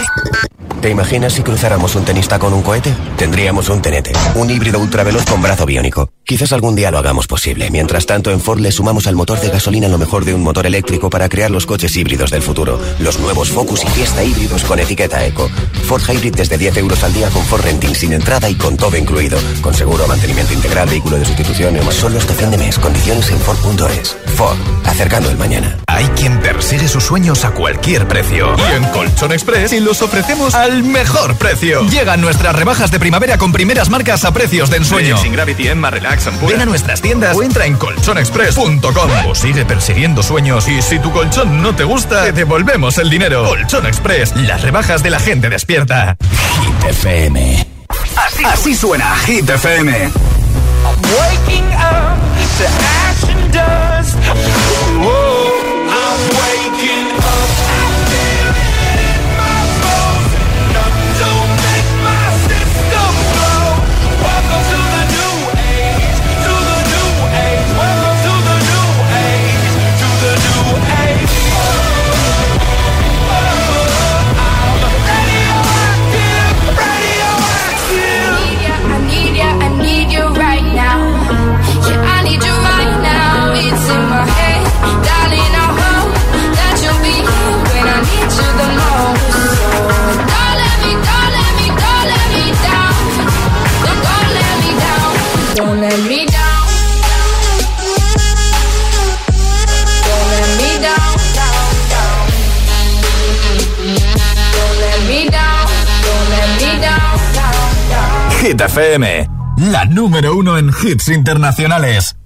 ¿Te 0.85 0.91
imaginas 0.91 1.33
si 1.33 1.43
cruzáramos 1.43 1.95
un 1.95 2.05
tenista 2.05 2.39
con 2.39 2.53
un 2.53 2.61
cohete? 2.61 2.95
Tendríamos 3.17 3.71
un 3.71 3.81
tenete, 3.81 4.13
un 4.35 4.51
híbrido 4.51 4.79
ultraveloz 4.79 5.25
con 5.25 5.41
brazo 5.41 5.65
biónico. 5.65 6.11
Quizás 6.27 6.53
algún 6.53 6.75
día 6.75 6.91
lo 6.91 6.99
hagamos 6.99 7.27
posible. 7.27 7.71
Mientras 7.71 8.05
tanto, 8.05 8.31
en 8.31 8.39
Ford 8.39 8.61
le 8.61 8.71
sumamos 8.71 9.07
al 9.07 9.15
motor 9.15 9.41
de 9.41 9.49
gasolina 9.49 9.89
lo 9.89 9.97
mejor 9.97 10.27
de 10.27 10.35
un 10.35 10.43
motor 10.43 10.67
eléctrico 10.67 11.09
para 11.09 11.31
crear 11.31 11.51
los 11.51 11.65
coches 11.65 11.97
híbridos 11.97 12.31
del 12.31 12.43
futuro. 12.43 12.79
Los 12.99 13.19
nuevos 13.19 13.51
Focus 13.51 13.83
y 13.83 13.89
Fiesta 13.89 14.23
híbridos 14.23 14.63
con 14.65 14.79
etiqueta 14.79 15.25
Eco. 15.25 15.49
Ford 15.87 16.03
Hybrid 16.07 16.35
desde 16.35 16.59
10 16.59 16.77
euros 16.77 17.03
al 17.03 17.15
día 17.15 17.31
con 17.31 17.43
Ford 17.47 17.63
Renting 17.63 17.95
sin 17.95 18.13
entrada 18.13 18.51
y 18.51 18.55
con 18.55 18.77
todo 18.77 18.95
incluido. 18.99 19.39
Con 19.63 19.73
seguro, 19.73 20.07
mantenimiento 20.07 20.53
integral, 20.53 20.91
vehículo 20.91 21.17
de 21.17 21.25
sustitución 21.25 21.77
y 21.77 21.81
más. 21.81 21.95
Solo 21.95 22.19
hasta 22.19 22.35
fin 22.35 22.51
de 22.51 22.59
mes. 22.59 22.79
Condiciones 22.79 23.31
en 23.31 23.39
Ford.es. 23.39 24.17
Ford, 24.37 24.44
acercando 24.85 25.31
el 25.31 25.37
mañana. 25.37 25.79
Hay 25.87 26.07
quien 26.17 26.41
persigue 26.41 26.89
sus 26.89 27.05
sueños 27.05 27.45
a 27.45 27.51
cualquier 27.51 28.07
precio. 28.07 28.55
Y 28.57 28.77
en 28.77 28.85
Colchón 28.91 29.33
Express 29.33 29.73
y 29.73 29.81
los 29.81 30.03
ofrecemos 30.03 30.55
al 30.55 30.83
mejor 30.83 31.37
precio. 31.37 31.83
Llegan 31.89 32.21
nuestras 32.21 32.55
rebajas 32.55 32.91
de 32.91 32.99
primavera 32.99 33.39
con 33.39 33.53
primeras 33.53 33.91
marcas 33.91 34.25
a 34.25 34.33
precios 34.33 34.71
de 34.71 34.79
ensueño. 34.79 35.17
Sin 35.19 35.33
Gravity, 35.33 35.69
Emma, 35.69 35.91
Relax, 35.91 36.29
Ven 36.47 36.61
a 36.61 36.65
nuestras 36.65 37.01
tiendas 37.01 37.37
o 37.37 37.43
entra 37.43 37.67
en 37.67 37.77
colchonexpress.com 37.77 39.11
o 39.29 39.35
sigue 39.35 39.65
persiguiendo 39.65 40.23
sueños 40.23 40.69
y 40.69 40.81
si 40.83 40.99
tu 40.99 41.13
colchón 41.13 41.63
no 41.63 41.75
te 41.75 41.85
gusta, 41.85 42.25
te 42.25 42.33
devolvemos 42.33 42.99
el 42.99 43.11
dinero. 43.11 43.45
Colchón 43.45 43.87
Express, 43.87 44.35
las 44.37 44.63
rebajas 44.63 45.03
de 45.03 45.11
la 45.11 45.19
gente 45.19 45.49
despierta. 45.49 46.17
Hit 46.61 46.91
FM. 46.91 47.67
Así, 48.17 48.45
así 48.45 48.75
suena 48.75 49.15
Hit 49.27 49.49
FM. 49.49 50.11
Waking 51.19 51.67
up 51.75 52.19
to 52.59 52.65
ash 52.65 53.25
and 53.31 53.53
dust. 53.53 54.14
Whoa, 54.27 55.34
FM, 108.85 109.29
la 109.71 109.85
número 109.85 110.35
uno 110.35 110.59
en 110.59 110.69
hits 110.83 111.07
internacionales. 111.07 112.17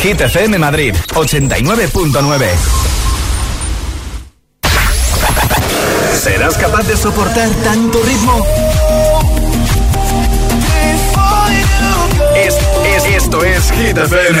Hit 0.00 0.18
FM 0.18 0.58
Madrid, 0.58 0.94
89.9. 1.14 2.46
¿Serás 6.22 6.56
capaz 6.56 6.84
de 6.84 6.96
soportar 6.96 7.50
tanto 7.62 8.02
ritmo? 8.02 8.46
Es, 12.34 12.54
es- 12.96 13.22
esto 13.22 13.44
es 13.44 13.70
Hit 13.72 13.98
FM. 13.98 14.40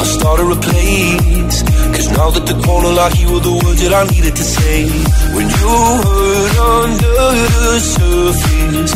I 0.00 0.04
started 0.04 0.48
a 0.50 0.58
place. 0.68 1.62
Cause 1.94 2.08
now 2.16 2.30
that 2.30 2.46
the 2.46 2.56
corner 2.64 2.92
lock, 2.98 3.12
you 3.20 3.28
were 3.32 3.40
the 3.40 3.52
words 3.52 3.80
that 3.82 3.92
I 3.92 4.04
needed 4.14 4.34
to 4.34 4.44
say. 4.44 4.88
When 5.36 5.46
you 5.58 5.74
hurt 6.04 6.56
under 6.80 7.22
the 7.64 7.78
surface, 7.94 8.92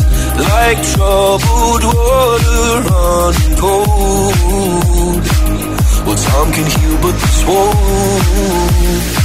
like 0.49 0.79
troubled 0.93 1.83
water 1.93 2.65
running 2.89 3.55
cold. 3.61 5.23
Well, 6.05 6.19
time 6.27 6.49
can 6.53 6.67
heal, 6.75 6.97
but 7.01 7.13
this 7.21 7.39
won't. 7.47 9.24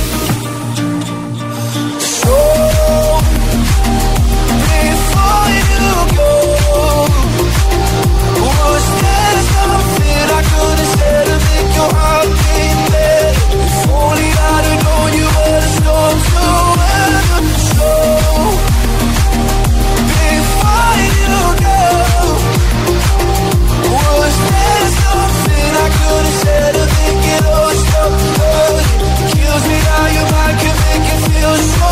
Your 11.81 11.93
heart? 11.97 12.27
If 13.51 13.89
only 13.89 14.29
I'd 14.49 14.65
have 14.69 14.81
known 14.85 15.11
you. 15.19 15.29
So 17.67 17.87
before 20.17 20.97
you 21.19 21.39
go, 21.63 21.81
was 23.95 24.35
there 24.49 24.87
something 25.01 25.71
I 25.83 25.87
could 25.97 26.25
have 26.29 26.39
said 26.43 26.71
to 26.77 26.83
make 26.97 27.25
it 27.35 27.43
all 27.53 27.73
stop? 27.83 28.13
Kills 29.31 29.63
me 29.69 29.77
how 29.89 30.05
make 30.83 31.07
it 31.13 31.21
feel 31.29 31.55
so 31.75 31.91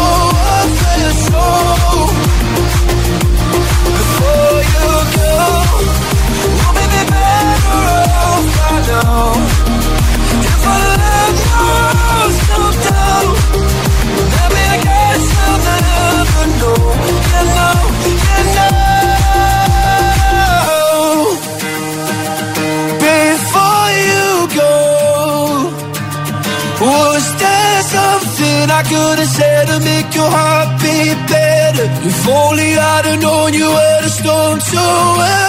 before 3.98 4.60
you 4.74 4.88
go, 5.16 5.34
we'll 6.58 6.74
be 6.78 7.02
better 7.12 8.00
off. 9.08 9.79
Your 30.20 30.32
heart 30.38 30.70
beat 30.82 31.20
better? 31.32 31.88
If 32.10 32.28
only 32.28 32.70
I'd 32.78 33.06
have 33.06 33.22
known 33.22 33.54
you 33.54 33.68
were 33.78 34.02
the 34.06 34.12
storm 34.20 34.60
to 34.60 34.82
weather. 35.20 35.49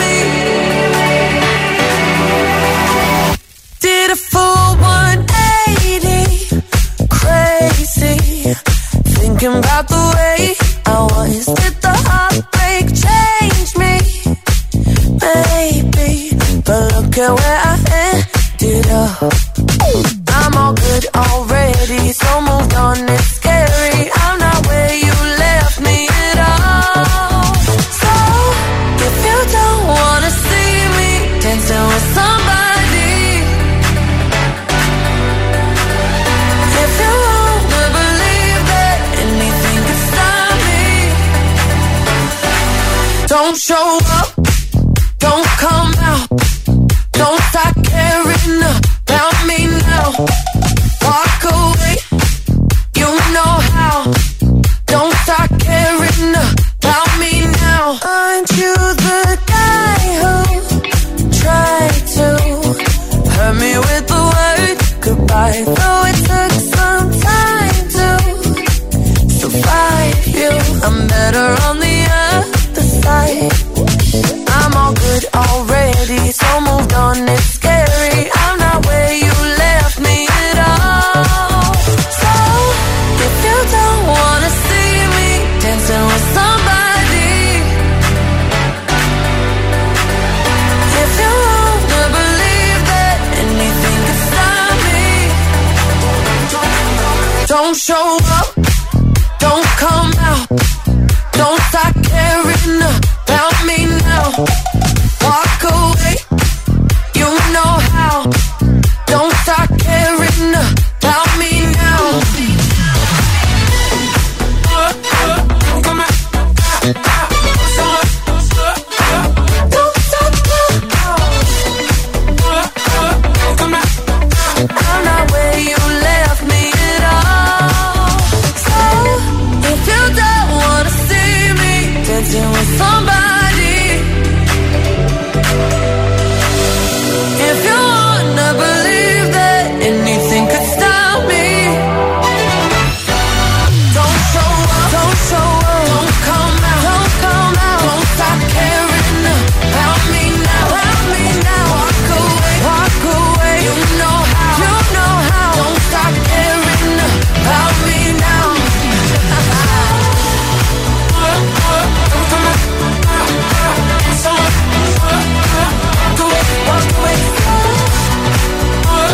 Thinking 9.41 9.57
about 9.57 9.87
the 9.87 9.95
way 10.15 10.20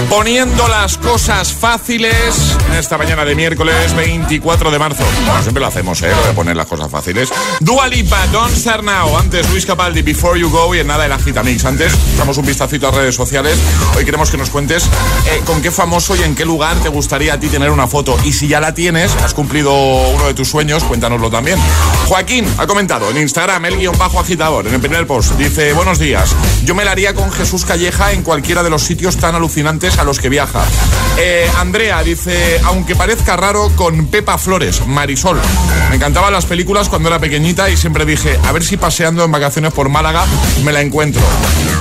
Poniendo 0.10 0.70
las 0.70 0.98
cosas 0.98 1.52
fáciles 1.52 2.56
en 2.70 2.76
esta 2.76 2.98
mañana 2.98 3.26
de 3.26 3.36
miércoles 3.36 3.94
24 3.94 4.72
de 4.72 4.80
marzo. 4.80 5.04
Bueno, 5.26 5.42
siempre 5.42 5.60
lo 5.60 5.68
hacemos, 5.68 6.02
¿eh? 6.02 6.10
Lo 6.10 6.28
de 6.28 6.34
poner 6.34 6.56
las 6.56 6.66
cosas 6.66 6.90
fáciles. 6.90 7.30
Dua 7.60 7.90
Lipa, 7.90 8.26
Don't 8.28 8.56
Start 8.56 8.86
Now. 8.86 9.18
Antes 9.18 9.50
Luis 9.50 9.66
Capaldi, 9.66 10.04
Before 10.04 10.40
You 10.40 10.50
Go 10.50 10.74
y 10.74 10.80
en 10.80 10.88
nada 10.88 11.06
el 11.06 11.12
Agitamix. 11.12 11.66
Antes 11.66 11.94
damos 12.18 12.38
un 12.38 12.46
vistacito 12.46 12.88
a 12.88 12.92
redes 12.92 13.16
sociales. 13.16 13.60
Hoy 13.98 14.06
queremos 14.06 14.32
que 14.32 14.38
nos 14.38 14.50
cuentes 14.50 14.86
eh, 14.86 15.42
con 15.46 15.62
qué 15.62 15.72
famoso 15.72 16.16
y 16.16 16.24
en 16.24 16.36
qué 16.36 16.46
lugar 16.46 16.78
te 16.78 16.88
gustaría 16.88 17.34
a 17.34 17.40
ti 17.40 17.50
tener 17.50 17.70
una 17.70 17.88
foto. 17.88 18.18
Y 18.24 18.32
si 18.32 18.48
ya 18.48 18.62
la 18.62 18.74
tienes, 18.74 19.14
has 19.18 19.34
cumplido 19.34 19.74
uno 19.74 20.26
de 20.28 20.34
tus 20.34 20.48
sueños, 20.48 20.86
cuéntanoslo 20.86 21.30
también. 21.30 21.60
Joaquín 22.08 22.48
ha 22.58 22.66
comentado 22.66 23.10
en 23.10 23.18
Instagram, 23.18 23.66
el 23.66 23.78
guion 23.78 23.98
bajo 23.98 24.22
agitador, 24.22 24.68
en 24.68 24.74
el 24.74 24.80
primer 24.80 25.06
post. 25.06 25.34
Dice, 25.34 25.74
buenos 25.74 26.00
días. 26.00 26.34
Yo 26.64 26.76
me 26.76 26.86
la 26.86 26.92
haría 26.92 27.14
con 27.14 27.30
Jesús 27.30 27.66
Calleja 27.66 28.14
en 28.14 28.24
cualquiera 28.24 28.64
de 28.64 28.70
los 28.70 28.84
sitios 28.84 29.18
tan 29.18 29.36
alucinantes 29.36 29.97
a 29.98 30.04
los 30.04 30.20
que 30.20 30.30
viaja. 30.30 30.64
Eh, 31.18 31.50
Andrea 31.58 32.04
dice, 32.04 32.60
aunque 32.66 32.96
parezca 32.96 33.36
raro, 33.36 33.72
con 33.76 34.08
Pepa 34.08 34.38
Flores, 34.38 34.86
Marisol. 34.86 35.40
Me 35.90 35.96
encantaban 35.96 36.32
las 36.32 36.46
películas 36.46 36.90
cuando 36.90 37.10
era 37.10 37.20
pequeñita 37.20 37.70
y 37.70 37.78
siempre 37.78 38.06
dije, 38.06 38.38
a 38.46 38.52
ver 38.52 38.64
si 38.64 38.78
paseando 38.78 39.24
en 39.24 39.32
vacaciones 39.32 39.74
por 39.74 39.90
Málaga 39.90 40.26
me 40.64 40.72
la 40.72 40.82
encuentro. 40.82 41.22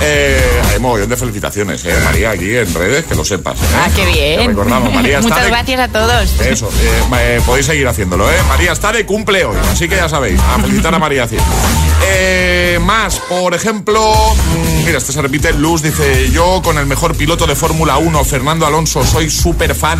Eh, 0.01 0.61
hay 0.71 0.79
mogollón 0.79 1.09
de 1.09 1.17
felicitaciones, 1.17 1.83
eh, 1.85 1.95
María, 2.03 2.31
aquí 2.31 2.55
en 2.55 2.73
redes, 2.73 3.05
que 3.05 3.15
lo 3.15 3.23
sepas. 3.25 3.57
Ah, 3.75 3.89
qué 3.95 4.05
bien. 4.05 4.39
Te 4.41 4.47
recordamos, 4.47 4.93
María 4.93 5.21
Muchas 5.21 5.43
de- 5.43 5.49
gracias 5.49 5.79
a 5.79 5.87
todos. 5.87 6.39
Eso, 6.41 6.69
podéis 7.45 7.65
seguir 7.65 7.87
haciéndolo, 7.87 8.29
¿eh? 8.31 8.35
María 8.47 8.71
está 8.71 8.91
de 8.91 9.05
cumple 9.05 9.45
hoy, 9.45 9.57
así 9.71 9.87
que 9.87 9.95
ya 9.95 10.09
sabéis, 10.09 10.39
a 10.39 10.59
felicitar 10.59 10.93
a 10.93 10.99
María 10.99 11.27
Cid. 11.27 11.39
Más, 12.81 13.19
por 13.19 13.53
ejemplo, 13.53 14.13
mm, 14.13 14.85
mira, 14.85 14.97
este 14.99 15.11
se 15.11 15.21
repite, 15.21 15.51
Luz 15.53 15.81
dice, 15.81 16.29
yo 16.31 16.61
con 16.63 16.77
el 16.77 16.85
mejor 16.85 17.15
piloto 17.17 17.45
de 17.47 17.55
Fórmula 17.55 17.97
1, 17.97 18.06
Fernando 18.07 18.65
Alonso, 18.65 19.05
soy 19.05 19.29
súper 19.29 19.75
fan. 19.75 19.99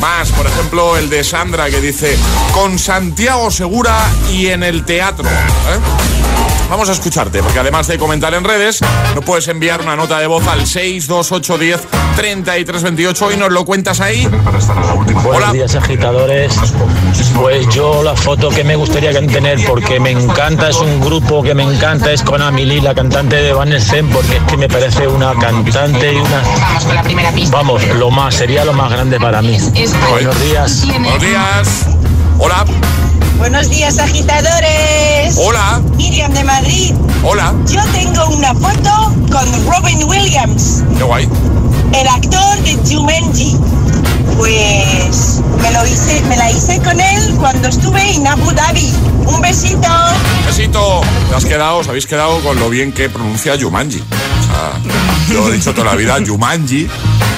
Más, 0.00 0.30
por 0.30 0.46
ejemplo, 0.46 0.96
el 0.96 1.10
de 1.10 1.24
Sandra 1.24 1.68
que 1.70 1.80
dice, 1.80 2.16
con 2.54 2.78
Santiago 2.78 3.50
Segura 3.50 3.98
y 4.30 4.46
en 4.46 4.62
el 4.62 4.84
teatro. 4.84 5.28
¿eh? 5.28 6.62
Vamos 6.72 6.88
a 6.88 6.92
escucharte, 6.92 7.42
porque 7.42 7.58
además 7.58 7.86
de 7.86 7.98
comentar 7.98 8.32
en 8.32 8.44
redes, 8.44 8.80
nos 9.14 9.22
puedes 9.24 9.46
enviar 9.48 9.82
una 9.82 9.94
nota 9.94 10.18
de 10.18 10.26
voz 10.26 10.46
al 10.48 10.66
62810 10.66 11.86
3328 12.16 13.32
y 13.32 13.36
nos 13.36 13.52
lo 13.52 13.66
cuentas 13.66 14.00
ahí. 14.00 14.26
Días, 15.52 15.74
agitadores. 15.74 16.54
Pues 17.34 17.68
yo 17.74 18.02
la 18.02 18.16
foto 18.16 18.48
que 18.48 18.64
me 18.64 18.76
gustaría 18.76 19.12
tener, 19.12 19.62
porque 19.66 20.00
me 20.00 20.12
encanta, 20.12 20.70
es 20.70 20.78
un 20.78 20.98
grupo 21.00 21.42
que 21.42 21.54
me 21.54 21.62
encanta, 21.62 22.10
es 22.10 22.22
con 22.22 22.40
Amelie, 22.40 22.80
la 22.80 22.94
cantante 22.94 23.36
de 23.36 23.50
Evanescence, 23.50 24.10
porque 24.14 24.36
es 24.38 24.42
que 24.44 24.56
me 24.56 24.68
parece 24.68 25.06
una 25.06 25.34
cantante 25.34 26.12
y 26.12 26.16
una... 26.16 26.42
Vamos 27.50 27.86
lo 27.96 28.10
más, 28.10 28.34
sería 28.34 28.64
lo 28.64 28.72
más 28.72 28.90
grande 28.90 29.18
para 29.18 29.42
mí. 29.42 29.58
Buenos 30.10 30.40
días. 30.42 30.86
Buenos 30.86 31.20
días. 31.20 31.68
Hola. 32.38 32.64
Buenos 33.38 33.68
días, 33.70 33.98
agitadores. 33.98 35.36
Hola. 35.36 35.80
Miriam 35.96 36.32
de 36.32 36.44
Madrid. 36.44 36.94
Hola. 37.24 37.54
Yo 37.68 37.82
tengo 37.92 38.26
una 38.28 38.54
foto 38.54 39.12
con 39.30 39.66
Robin 39.66 40.04
Williams, 40.04 40.82
Qué 40.96 41.02
guay. 41.04 41.28
el 41.92 42.08
actor 42.08 42.58
de 42.62 42.76
Jumanji. 42.94 43.56
Pues 44.36 45.40
me, 45.60 45.70
lo 45.72 45.86
hice, 45.86 46.20
me 46.28 46.36
la 46.36 46.50
hice 46.50 46.78
con 46.80 47.00
él 47.00 47.34
cuando 47.38 47.68
estuve 47.68 48.14
en 48.14 48.26
Abu 48.26 48.50
Dhabi. 48.52 48.92
Un 49.26 49.40
besito. 49.40 49.88
Besito. 50.46 51.00
Te 51.28 51.36
has 51.36 51.44
quedado, 51.44 51.78
os 51.78 51.88
habéis 51.88 52.06
quedado 52.06 52.40
con 52.40 52.58
lo 52.58 52.68
bien 52.70 52.92
que 52.92 53.08
pronuncia 53.08 53.56
Jumanji. 53.60 54.00
O 54.00 54.44
sea, 54.44 55.34
yo 55.34 55.48
he 55.48 55.52
dicho 55.52 55.72
toda 55.74 55.90
la 55.90 55.96
vida 55.96 56.16
Jumanji, 56.26 56.88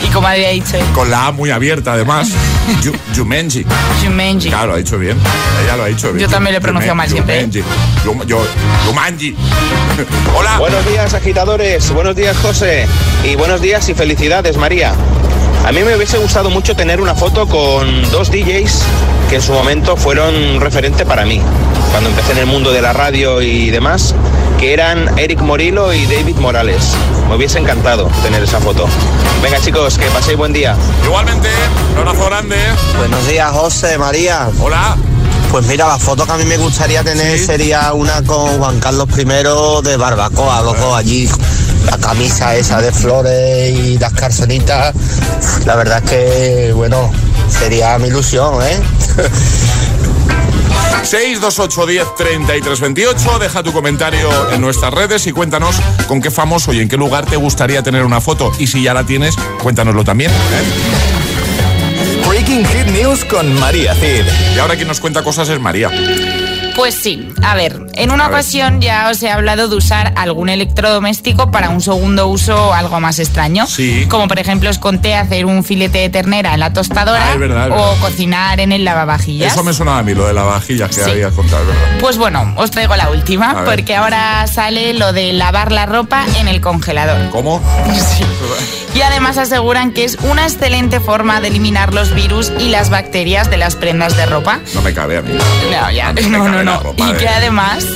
Y 0.05 0.09
como 0.09 0.29
había 0.29 0.51
dicho, 0.51 0.77
con 0.95 1.11
la 1.11 1.27
A 1.29 1.33
muy 1.33 1.51
abierta 1.51 1.93
además. 1.95 2.29
Ju- 2.83 2.95
Jumanji. 3.17 3.65
Jumanji. 4.05 4.49
Claro, 4.49 4.69
lo 4.69 4.75
ha 4.75 4.77
dicho 4.79 4.99
bien. 4.99 5.17
Ella 5.65 5.77
lo 5.77 5.85
ha 5.85 5.87
dicho 5.87 6.13
bien. 6.13 6.27
Yo 6.27 6.29
también 6.29 6.53
lo 6.55 6.59
he 6.59 6.61
pronunciado 6.61 6.95
mal 6.95 7.09
siempre, 7.09 7.41
¿eh? 7.41 7.63
Jumanji. 8.05 8.35
Jumanji. 8.87 9.35
Hola. 10.37 10.59
Buenos 10.59 10.87
días, 10.87 11.15
agitadores. 11.15 11.91
Buenos 11.91 12.15
días, 12.17 12.37
José. 12.43 12.87
Y 13.25 13.37
buenos 13.37 13.61
días 13.61 13.89
y 13.89 13.95
felicidades, 13.95 14.57
María. 14.57 14.95
A 15.65 15.73
mí 15.73 15.83
me 15.83 15.97
hubiese 15.97 16.19
gustado 16.19 16.51
mucho 16.51 16.77
tener 16.77 17.01
una 17.01 17.15
foto 17.15 17.47
con 17.49 18.11
dos 18.11 18.31
DJs 18.31 18.83
que 19.31 19.37
en 19.37 19.43
su 19.43 19.53
momento 19.55 19.97
fueron 19.97 20.61
referente 20.61 21.07
para 21.07 21.25
mí, 21.25 21.41
cuando 21.91 22.11
empecé 22.11 22.33
en 22.33 22.39
el 22.39 22.47
mundo 22.47 22.71
de 22.71 22.83
la 22.83 22.93
radio 22.93 23.41
y 23.41 23.71
demás, 23.71 24.15
que 24.61 24.75
eran 24.75 25.19
Eric 25.19 25.41
Morillo 25.41 25.95
y 25.95 26.05
David 26.05 26.37
Morales. 26.37 26.93
Me 27.31 27.37
hubiese 27.37 27.59
encantado 27.59 28.11
tener 28.23 28.43
esa 28.43 28.61
foto. 28.61 28.87
Venga, 29.43 29.59
chicos, 29.59 29.97
que 29.97 30.05
paséis 30.09 30.37
buen 30.37 30.53
día. 30.53 30.77
Igualmente, 31.03 31.49
un 31.95 32.09
abrazo 32.09 32.27
grande. 32.27 32.57
Buenos 32.99 33.27
días, 33.27 33.51
José, 33.51 33.97
María. 33.97 34.51
Hola. 34.61 34.99
Pues 35.51 35.67
mira, 35.67 35.87
la 35.87 35.99
foto 35.99 36.27
que 36.27 36.33
a 36.33 36.37
mí 36.37 36.45
me 36.45 36.59
gustaría 36.59 37.03
tener 37.03 37.39
sería 37.39 37.93
una 37.95 38.23
con 38.23 38.59
Juan 38.59 38.81
Carlos 38.81 39.09
I 39.17 39.25
de 39.25 39.97
barbacoa, 39.97 40.61
loco, 40.61 40.95
allí. 40.95 41.27
La 41.87 41.99
camisa 41.99 42.57
esa 42.57 42.80
de 42.80 42.93
flores 42.93 43.70
y 43.70 43.99
las 43.99 44.12
calzonitas. 44.12 44.95
La 45.66 45.76
verdad 45.76 46.03
es 46.05 46.11
que, 46.11 46.72
bueno, 46.74 47.11
sería 47.49 47.99
mi 47.99 48.09
ilusión, 48.09 48.62
¿eh? 48.62 48.80
628 51.05 51.87
10 51.87 52.14
33 52.16 52.80
28. 52.80 53.39
Deja 53.39 53.62
tu 53.62 53.72
comentario 53.72 54.28
en 54.53 54.61
nuestras 54.61 54.93
redes 54.93 55.26
y 55.26 55.32
cuéntanos 55.32 55.76
con 56.09 56.20
qué 56.20 56.30
famoso 56.30 56.72
y 56.72 56.80
en 56.80 56.89
qué 56.89 56.97
lugar 56.97 57.26
te 57.26 57.37
gustaría 57.37 57.82
tener 57.82 58.05
una 58.05 58.20
foto. 58.20 58.51
Y 58.59 58.66
si 58.66 58.82
ya 58.82 58.95
la 58.95 59.05
tienes, 59.05 59.35
cuéntanoslo 59.62 60.03
también. 60.03 60.30
¿eh? 60.30 62.24
Breaking 62.26 62.64
Hit 62.64 62.87
News 62.87 63.24
con 63.26 63.53
María 63.61 63.95
Cid. 63.95 64.24
Y 64.57 64.59
ahora 64.59 64.76
quien 64.76 64.89
nos 64.89 65.01
cuenta 65.01 65.22
cosas 65.22 65.49
es 65.51 65.61
María. 65.61 65.91
Pues 66.77 66.97
sí, 66.97 67.33
a 67.45 67.55
ver, 67.55 67.87
en 67.95 68.11
una 68.11 68.27
ocasión 68.27 68.81
ya 68.81 69.09
os 69.09 69.22
he 69.22 69.31
hablado 69.31 69.68
de 69.68 69.77
usar 69.77 70.12
algún 70.16 70.49
electrodoméstico 70.49 71.51
para 71.53 71.70
un 71.70 71.81
segundo 71.81 72.27
uso 72.27 72.75
algo 72.75 72.99
más 73.01 73.20
extraño. 73.20 73.66
Sí. 73.68 74.07
Como 74.09 74.27
por 74.27 74.41
ejemplo 74.41 74.68
os 74.70 74.79
conté 74.79 75.14
hacer 75.14 75.47
un 75.47 75.62
filete 75.62 75.99
de 75.99 76.09
ternera 76.11 76.53
en 76.55 76.61
la 76.61 76.72
tostadora 76.72 77.29
Ah, 77.29 77.33
es 77.35 77.39
verdad, 77.39 77.68
es 77.68 77.72
o 77.72 77.77
verdad. 77.77 78.01
cocinar 78.01 78.59
en 78.61 78.72
el 78.72 78.85
lavavajillas. 78.85 79.53
Eso 79.53 79.62
me 79.62 79.72
sonaba 79.72 79.99
a 79.99 80.03
mí, 80.03 80.14
lo 80.14 80.27
de 80.27 80.35
la 80.35 80.43
vajilla 80.43 80.89
que 80.89 80.95
Sí. 80.95 81.11
habías 81.11 81.33
contado, 81.33 81.64
¿verdad? 81.64 81.81
Pues 82.01 82.18
bueno, 82.18 82.53
os 82.57 82.70
traigo 82.72 82.97
la 82.97 83.05
A 83.05 83.11
última, 83.11 83.55
ver. 83.55 83.64
porque 83.64 83.95
ahora 83.95 84.45
sale 84.49 84.95
lo 84.95 85.12
de 85.12 85.33
lavar 85.33 85.70
la 85.70 85.87
ropa 85.87 86.27
en 86.39 86.49
el 86.49 86.61
congelador. 86.61 87.31
¿Cómo? 87.31 87.62
Sí. 88.16 88.25
Y 88.95 89.03
además 89.03 89.39
aseguran 89.39 89.91
que 89.91 90.05
es 90.05 90.16
una 90.22 90.45
excelente 90.45 91.01
forma 91.01 91.41
de 91.41 91.49
eliminar 91.49 91.93
los 91.93 92.14
virus 92.14 92.53
y 92.61 92.68
las 92.68 92.91
bacterias 92.91 93.51
de 93.51 93.57
las 93.57 93.75
prendas 93.75 94.16
de 94.16 94.25
ropa. 94.25 94.61
No 94.72 94.83
me 94.83 94.95
cabe 94.95 95.16
a 95.16 95.22
mí. 95.22 95.33
No, 95.33 95.91
ya, 95.91 96.12
no, 96.12 96.14
cabe 96.45 96.51
no, 96.51 96.64
ropa, 96.79 97.11
Y 97.11 97.12
que 97.15 97.29
además, 97.29 97.87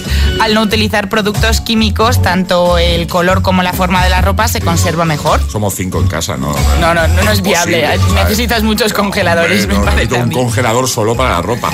al 0.40 0.54
no 0.54 0.62
utilizar 0.62 1.08
productos 1.08 1.60
químicos, 1.60 2.22
tanto 2.22 2.78
el 2.78 3.06
color 3.08 3.42
como 3.42 3.62
la 3.62 3.72
forma 3.72 4.02
de 4.04 4.10
la 4.10 4.20
ropa 4.20 4.48
se 4.48 4.60
conserva 4.60 5.04
mejor. 5.04 5.40
Somos 5.50 5.74
cinco 5.74 6.00
en 6.00 6.06
casa, 6.08 6.36
¿no? 6.36 6.52
No, 6.80 6.94
no, 6.94 7.06
no, 7.08 7.22
no 7.24 7.30
es 7.30 7.42
viable. 7.42 7.86
Necesitas 8.14 8.62
muchos 8.62 8.92
congeladores, 8.92 9.62
Hombre, 9.64 9.74
me 9.78 9.80
no, 9.80 9.84
parece. 9.84 10.02
necesito 10.06 10.20
a 10.22 10.24
un 10.40 10.44
congelador 10.46 10.88
solo 10.88 11.16
para 11.16 11.30
la 11.30 11.42
ropa. 11.42 11.70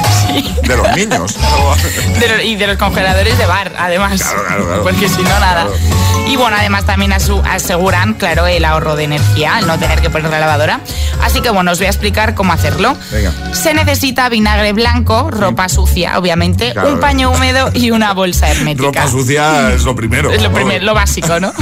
De 0.63 0.77
los 0.77 0.97
niños. 0.97 1.35
De 2.21 2.29
los- 2.29 2.45
y 2.45 2.57
de 2.57 2.67
los 2.67 2.77
congeladores 2.79 3.37
de 3.39 3.47
bar, 3.47 3.73
además. 3.79 4.21
Claro, 4.23 4.45
claro, 4.47 4.67
claro. 4.67 4.83
Porque 4.83 5.09
si 5.09 5.23
no, 5.23 5.29
nada. 5.41 5.67
Y 6.27 6.37
bueno, 6.37 6.57
además 6.59 6.85
también 6.85 7.13
aseguran, 7.13 8.15
claro, 8.15 8.47
el 8.47 8.65
ahorro 8.65 8.97
de 8.97 9.05
energía, 9.05 9.59
el 9.59 9.67
no 9.67 9.79
tener 9.79 10.01
que 10.01 10.09
poner 10.11 10.31
la 10.31 10.41
lavadora. 10.41 10.81
Así 11.23 11.41
que 11.43 11.51
bueno, 11.51 11.71
os 11.71 11.79
voy 11.79 11.87
a 11.87 11.91
explicar 11.91 12.35
cómo 12.35 12.53
hacerlo. 12.53 12.97
Venga. 13.13 13.33
Se 13.53 13.73
necesita 13.75 14.29
vinagre 14.31 14.73
blanco, 14.73 15.31
ropa 15.31 15.69
sucia, 15.69 16.19
obviamente, 16.19 16.73
Claro. 16.73 16.93
un 16.95 17.01
paño 17.01 17.31
húmedo 17.31 17.71
y 17.75 17.91
una 17.91 18.15
bolsa 18.15 18.51
hermética. 18.51 18.87
Ropa 19.03 19.09
sucia 19.09 19.73
es 19.73 19.83
lo 19.85 19.95
primero. 19.95 20.31
Es 20.33 20.43
lo, 20.43 20.51
primero, 20.51 20.85
lo 20.85 20.95
básico, 20.95 21.39
¿no? 21.41 21.53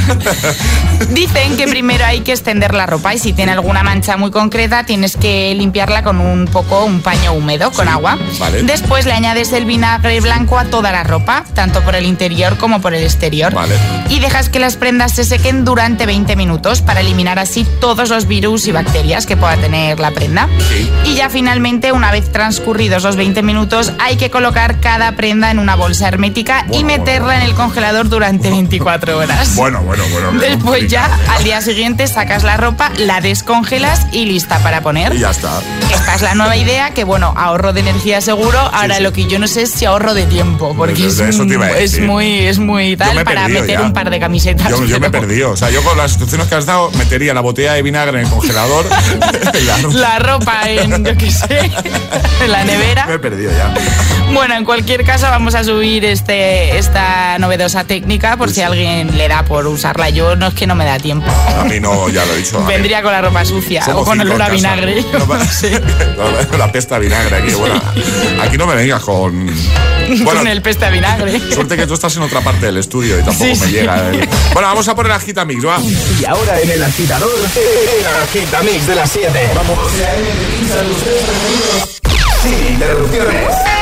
Dicen 1.10 1.56
que 1.56 1.66
primero 1.66 2.04
hay 2.04 2.20
que 2.20 2.32
extender 2.32 2.72
la 2.74 2.86
ropa 2.86 3.14
y 3.14 3.18
si 3.18 3.32
tiene 3.32 3.52
alguna 3.52 3.82
mancha 3.82 4.16
muy 4.16 4.30
concreta 4.30 4.84
tienes 4.84 5.16
que 5.16 5.54
limpiarla 5.54 6.02
con 6.02 6.20
un 6.20 6.46
poco, 6.46 6.84
un 6.84 7.00
paño 7.02 7.32
húmedo 7.32 7.72
con 7.72 7.88
agua. 7.88 8.16
vale. 8.38 8.62
Después 8.62 9.04
le 9.06 9.12
añades 9.12 9.52
el 9.52 9.64
vinagre 9.64 10.20
blanco 10.20 10.58
a 10.58 10.64
toda 10.66 10.92
la 10.92 11.02
ropa, 11.02 11.44
tanto 11.54 11.80
por 11.82 11.94
el 11.96 12.06
interior 12.06 12.56
como 12.58 12.80
por 12.80 12.94
el 12.94 13.02
exterior. 13.02 13.52
Vale. 13.52 13.74
Y 14.08 14.20
dejas 14.20 14.48
que 14.52 14.58
las 14.58 14.76
prendas 14.76 15.12
se 15.12 15.24
sequen 15.24 15.64
durante 15.64 16.04
20 16.04 16.36
minutos 16.36 16.82
para 16.82 17.00
eliminar 17.00 17.38
así 17.38 17.66
todos 17.80 18.10
los 18.10 18.26
virus 18.28 18.66
y 18.66 18.72
bacterias 18.72 19.24
que 19.24 19.36
pueda 19.36 19.56
tener 19.56 19.98
la 19.98 20.10
prenda. 20.10 20.48
Y 21.04 21.14
ya 21.14 21.30
finalmente, 21.30 21.90
una 21.90 22.12
vez 22.12 22.30
transcurridos 22.30 23.02
los 23.02 23.16
20 23.16 23.42
minutos, 23.42 23.92
hay 23.98 24.16
que 24.16 24.30
colocar 24.30 24.78
cada 24.78 25.12
prenda 25.12 25.50
en 25.50 25.58
una 25.58 25.74
bolsa 25.74 26.06
hermética 26.06 26.66
y 26.70 26.84
meterla 26.84 27.36
en 27.36 27.42
el 27.42 27.54
congelador 27.54 28.08
durante 28.08 28.50
24 28.50 29.18
horas. 29.18 29.52
Bueno, 29.62 29.80
bueno, 29.82 30.02
bueno. 30.10 30.32
Después 30.32 30.88
ya, 30.88 31.08
al 31.28 31.44
día 31.44 31.60
siguiente, 31.60 32.06
sacas 32.08 32.42
la 32.42 32.56
ropa, 32.56 32.90
la 32.98 33.20
descongelas 33.20 34.06
y 34.10 34.24
lista 34.24 34.58
para 34.58 34.82
poner. 34.82 35.14
Y 35.14 35.20
ya 35.20 35.30
está. 35.30 35.60
Esta 35.92 36.14
es 36.16 36.22
la 36.22 36.34
nueva 36.34 36.56
idea, 36.56 36.90
que 36.90 37.04
bueno, 37.04 37.32
ahorro 37.36 37.72
de 37.72 37.80
energía 37.80 38.20
seguro. 38.20 38.58
Ahora 38.58 38.98
lo 38.98 39.12
que 39.12 39.26
yo 39.26 39.38
no 39.38 39.46
sé 39.46 39.62
es 39.62 39.70
si 39.70 39.84
ahorro 39.84 40.14
de 40.14 40.24
tiempo, 40.26 40.74
porque 40.76 41.06
es, 41.06 41.20
Eso 41.20 41.46
te 41.46 41.54
iba 41.54 41.66
a 41.66 41.78
es 41.78 42.00
muy, 42.00 42.40
es 42.40 42.58
muy 42.58 42.96
tal 42.96 43.14
me 43.14 43.24
para 43.24 43.46
meter 43.46 43.78
ya. 43.78 43.82
un 43.82 43.92
par 43.92 44.10
de 44.10 44.18
camisetas. 44.18 44.41
Yo, 44.42 44.84
yo 44.84 44.98
me 45.00 45.10
perdido. 45.10 45.52
O 45.52 45.56
sea, 45.56 45.70
yo 45.70 45.82
con 45.84 45.96
las 45.96 46.10
instrucciones 46.12 46.48
que 46.48 46.54
has 46.56 46.66
dado 46.66 46.90
metería 46.92 47.32
la 47.32 47.40
botella 47.40 47.74
de 47.74 47.82
vinagre 47.82 48.18
en 48.20 48.26
el 48.26 48.30
congelador. 48.30 48.86
la 49.66 49.76
ropa. 49.78 49.94
La 49.98 50.18
ropa 50.18 50.70
en, 50.70 51.04
yo 51.04 51.16
qué 51.16 51.30
sé, 51.30 51.70
en 52.42 52.50
la 52.52 52.64
nevera. 52.64 53.06
Me 53.06 53.14
he 53.14 53.18
perdido 53.18 53.52
ya. 53.52 53.72
Bueno, 54.32 54.54
en 54.54 54.64
cualquier 54.64 55.04
caso 55.04 55.26
vamos 55.26 55.54
a 55.54 55.62
subir 55.62 56.04
este, 56.04 56.76
esta 56.78 57.38
novedosa 57.38 57.84
técnica 57.84 58.36
por 58.36 58.50
si 58.50 58.62
alguien 58.62 59.16
le 59.16 59.28
da 59.28 59.44
por 59.44 59.66
usarla. 59.66 60.10
Yo 60.10 60.34
no 60.36 60.48
es 60.48 60.54
que 60.54 60.66
no 60.66 60.74
me 60.74 60.84
da 60.84 60.98
tiempo. 60.98 61.30
A 61.58 61.64
mí 61.64 61.78
no, 61.78 62.08
ya 62.08 62.24
lo 62.24 62.32
he 62.32 62.38
dicho. 62.38 62.64
Vendría 62.64 63.02
con 63.02 63.12
la 63.12 63.20
ropa 63.22 63.44
sucia 63.44 63.84
Somos 63.84 64.02
o 64.02 64.04
con 64.04 64.18
cinco 64.18 64.34
olor 64.34 64.42
a 64.42 64.48
vinagre. 64.48 65.04
No 66.50 66.58
La 66.58 66.70
pesta 66.72 66.98
vinagre 66.98 67.36
aquí. 67.36 67.52
Bueno, 67.52 67.80
aquí 68.42 68.58
no 68.58 68.66
me 68.66 68.74
vengas 68.74 69.02
con. 69.02 69.46
Bueno, 70.24 70.40
con 70.40 70.48
el 70.48 70.62
peste 70.62 70.84
a 70.84 70.90
vinagre. 70.90 71.38
suerte 71.52 71.76
que 71.76 71.86
tú 71.86 71.94
estás 71.94 72.16
en 72.16 72.22
otra 72.22 72.40
parte 72.40 72.66
del 72.66 72.76
estudio 72.76 73.18
y 73.18 73.22
tampoco 73.22 73.44
Sí, 73.54 73.60
me 73.60 73.66
sí. 73.66 73.72
llega. 73.72 74.08
el- 74.08 74.28
Bueno, 74.52 74.68
vamos 74.68 74.86
a 74.88 74.94
poner 74.94 75.12
Agitamix, 75.12 75.66
va. 75.66 75.78
Y 75.80 76.24
ahora 76.24 76.60
en 76.60 76.70
el 76.70 76.82
agitador, 76.82 77.30
el 77.30 78.06
agitamix 78.22 78.86
de 78.86 78.94
las 78.94 79.10
7. 79.10 79.50
Vamos. 79.54 79.78
Sin 82.42 82.66
interrupciones. 82.74 83.81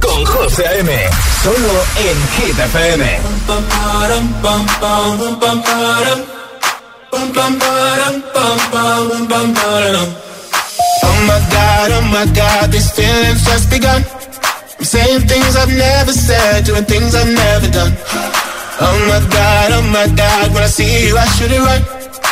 con 0.00 0.24
José 0.24 0.64
A.M. 0.68 0.92
Solo 1.42 1.84
en 1.96 2.16
Hit 2.36 2.56
FM. 2.56 3.18
Oh 11.02 11.20
my 11.26 11.40
god, 11.50 11.90
oh 11.90 12.02
my 12.12 12.26
god, 12.32 12.70
these 12.70 12.92
feelings 12.92 13.44
just 13.44 13.70
begun. 13.70 14.04
I'm 14.78 14.84
saying 14.84 15.26
things 15.26 15.56
I've 15.56 15.74
never 15.74 16.12
said, 16.12 16.64
doing 16.64 16.84
things 16.84 17.14
I've 17.14 17.26
never 17.26 17.68
done. 17.72 17.92
Oh 18.80 18.98
my 19.08 19.18
god, 19.34 19.72
oh 19.72 19.82
my 19.90 20.06
god, 20.14 20.54
when 20.54 20.62
I 20.62 20.68
see 20.68 21.08
you, 21.08 21.18
I 21.18 21.26
should 21.26 21.50
it 21.50 21.58
right. 21.58 21.97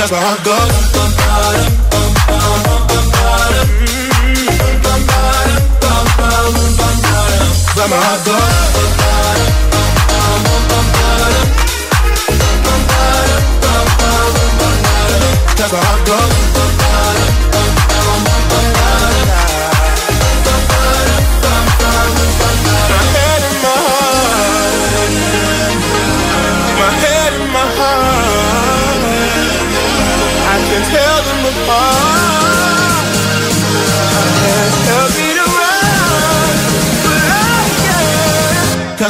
But 0.00 0.12
my 0.12 0.16
heart 0.16 0.44
goes. 0.44 1.00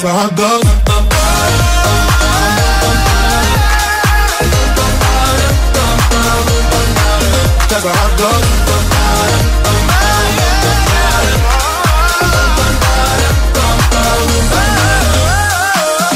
My 0.02 0.08
heart 0.08 0.34
goes. 0.34 0.64
Cause 7.68 7.84
my 7.84 7.92
heart 7.92 8.14
goes. 8.16 8.44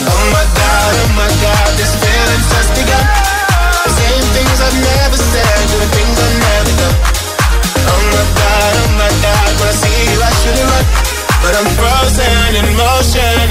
Oh 0.09 0.25
my 0.33 0.45
god, 0.49 0.93
oh 0.97 1.13
my 1.13 1.29
god, 1.45 1.69
this 1.77 1.93
feeling's 2.01 2.49
just 2.49 2.71
begun. 2.81 3.05
Things 4.33 4.61
I've 4.65 4.81
never 4.81 5.19
said, 5.21 5.61
things 5.93 6.17
I've 6.25 6.39
never. 6.41 6.89
Oh 7.85 8.01
my 8.17 8.25
god, 8.33 8.73
oh 8.81 8.91
my 8.97 9.13
god, 9.21 9.51
when 9.61 9.69
I 9.69 9.77
see 9.77 10.09
you 10.09 10.19
I 10.25 10.33
should've 10.41 10.73
run. 10.73 10.85
But 11.45 11.53
I'm 11.61 11.69
frozen 11.77 12.57
in 12.57 12.67
motion 12.73 13.34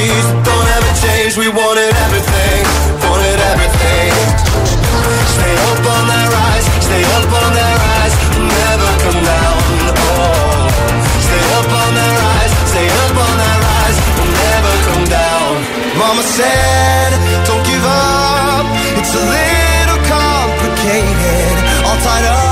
the. 0.00 0.08
Don't 0.44 0.68
ever 0.76 0.92
change, 1.04 1.36
we 1.36 1.48
wanted 1.48 1.92
everything, 2.06 2.60
wanted 3.04 3.40
everything. 3.52 4.12
Stay 5.36 5.54
up 5.68 5.84
on 5.94 6.04
that 6.08 6.26
rise, 6.32 6.66
stay 6.80 7.02
up 7.16 7.28
on 7.28 7.50
that 7.58 7.74
rise, 7.84 8.14
never 8.40 8.90
come 9.04 9.20
down. 9.20 9.58
Oh, 9.92 10.64
stay 11.26 11.44
up 11.58 11.68
on 11.68 11.90
that 11.98 12.12
rise, 12.24 12.52
stay 12.72 12.88
up 13.04 13.16
on 13.26 13.34
that 13.42 13.58
rise, 13.68 13.98
never 14.40 14.74
come 14.88 15.04
down. 15.08 15.50
Mama 16.00 16.22
said, 16.24 17.10
don't 17.44 17.64
give 17.68 17.84
up, 17.84 18.64
it's 18.96 19.12
a 19.12 19.24
little 19.36 20.00
complicated, 20.08 21.54
all 21.84 21.98
tied 22.00 22.24
up, 22.24 22.49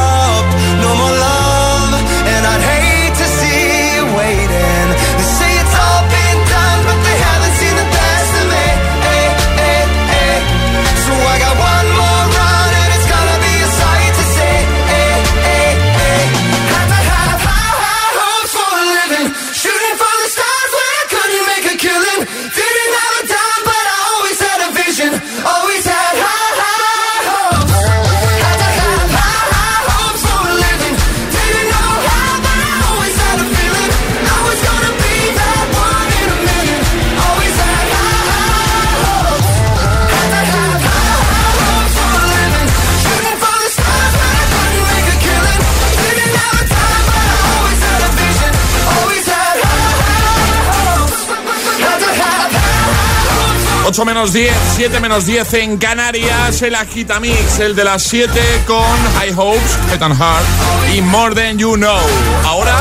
8 53.99 54.05
menos 54.05 54.33
10, 54.33 54.55
7 54.77 55.01
menos 55.01 55.27
10 55.27 55.55
en 55.55 55.77
Canarias, 55.77 56.63
el 56.63 56.77
Agitamix, 56.77 57.59
el 57.59 57.75
de 57.75 57.83
las 57.83 58.01
7 58.05 58.31
con 58.65 58.87
High 59.19 59.35
Hopes, 59.37 59.77
Head 59.91 60.01
and 60.01 60.17
Heart 60.17 60.47
y 60.95 61.01
More 61.01 61.35
Than 61.35 61.59
You 61.59 61.75
Know. 61.75 61.99
Ahora 62.45 62.79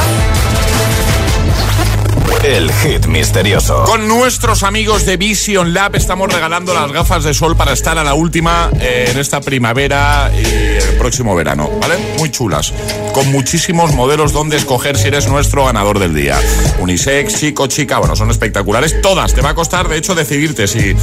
el 2.44 2.72
hit 2.72 3.08
misterioso. 3.08 3.84
Con 3.86 4.08
nuestros 4.08 4.62
amigos 4.62 5.08
de 5.08 5.18
Vision 5.18 5.74
Lab 5.74 5.96
estamos 5.96 6.32
regalando 6.32 6.74
las 6.76 6.92
gafas 6.92 7.24
de 7.24 7.34
sol 7.34 7.58
para 7.58 7.74
estar 7.74 7.98
a 7.98 8.04
la 8.04 8.14
última 8.14 8.70
en 8.80 9.18
esta 9.18 9.42
primavera 9.42 10.32
y 10.34 10.46
el 10.46 10.98
próximo 11.00 11.36
verano, 11.36 11.68
¿vale? 11.82 11.98
Muy 12.20 12.30
chulas. 12.30 12.72
Con 13.18 13.32
muchísimos 13.32 13.96
modelos 13.96 14.32
donde 14.32 14.58
escoger 14.58 14.96
si 14.96 15.08
eres 15.08 15.28
nuestro 15.28 15.66
ganador 15.66 15.98
del 15.98 16.14
día. 16.14 16.40
Unisex, 16.78 17.40
chico, 17.40 17.66
chica, 17.66 17.98
bueno, 17.98 18.16
son 18.16 18.30
espectaculares. 18.30 19.02
Todas. 19.02 19.34
Te 19.34 19.42
va 19.42 19.50
a 19.50 19.56
costar, 19.56 19.88
de 19.88 19.98
hecho, 19.98 20.14
decidirte 20.14 20.68
si, 20.68 20.94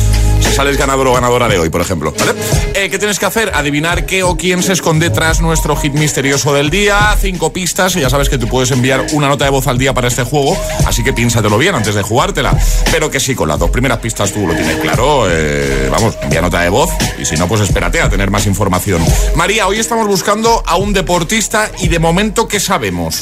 si 0.40 0.52
sales 0.54 0.76
ganador 0.76 1.08
o 1.08 1.12
ganadora 1.12 1.48
de 1.48 1.58
hoy, 1.58 1.70
por 1.70 1.80
ejemplo, 1.80 2.14
¿vale? 2.16 2.34
Eh, 2.74 2.88
¿Qué 2.88 3.00
tienes 3.00 3.18
que 3.18 3.26
hacer? 3.26 3.50
Adivinar 3.52 4.06
qué 4.06 4.22
o 4.22 4.36
quién 4.36 4.62
se 4.62 4.74
esconde 4.74 5.10
tras 5.10 5.40
nuestro 5.40 5.74
hit 5.74 5.94
misterioso 5.94 6.54
del 6.54 6.70
día. 6.70 7.16
Cinco 7.20 7.52
pistas 7.52 7.96
y 7.96 8.00
ya 8.02 8.08
sabes 8.08 8.28
que 8.28 8.38
tú 8.38 8.46
puedes 8.46 8.70
enviar 8.70 9.06
una 9.12 9.26
nota 9.26 9.46
de 9.46 9.50
voz 9.50 9.66
al 9.66 9.76
día 9.76 9.92
para 9.92 10.06
este 10.06 10.22
juego, 10.22 10.56
así 10.86 11.02
que 11.02 11.12
piénsatelo 11.12 11.58
bien 11.58 11.74
antes 11.74 11.96
de 11.96 12.02
jugártela. 12.02 12.56
Pero 12.92 13.10
que 13.10 13.18
sí, 13.18 13.34
con 13.34 13.48
las 13.48 13.58
dos 13.58 13.70
primeras 13.70 13.98
pistas 13.98 14.30
tú 14.30 14.46
lo 14.46 14.54
tienes 14.54 14.76
claro. 14.76 15.26
eh, 15.28 15.88
vamos, 15.90 16.16
envía 16.22 16.40
nota 16.40 16.60
de 16.60 16.68
voz 16.68 16.90
y 17.18 17.24
si 17.24 17.34
no, 17.34 17.48
pues 17.48 17.62
espérate 17.62 18.00
a 18.00 18.08
tener 18.08 18.30
más 18.30 18.46
información. 18.46 19.04
María, 19.34 19.66
hoy 19.66 19.80
estamos 19.80 20.06
buscando 20.06 20.62
a 20.64 20.76
un 20.76 20.92
deportista 20.92 21.72
y 21.80 21.88
de 21.88 22.03
momento, 22.04 22.46
¿qué 22.46 22.60
sabemos? 22.60 23.20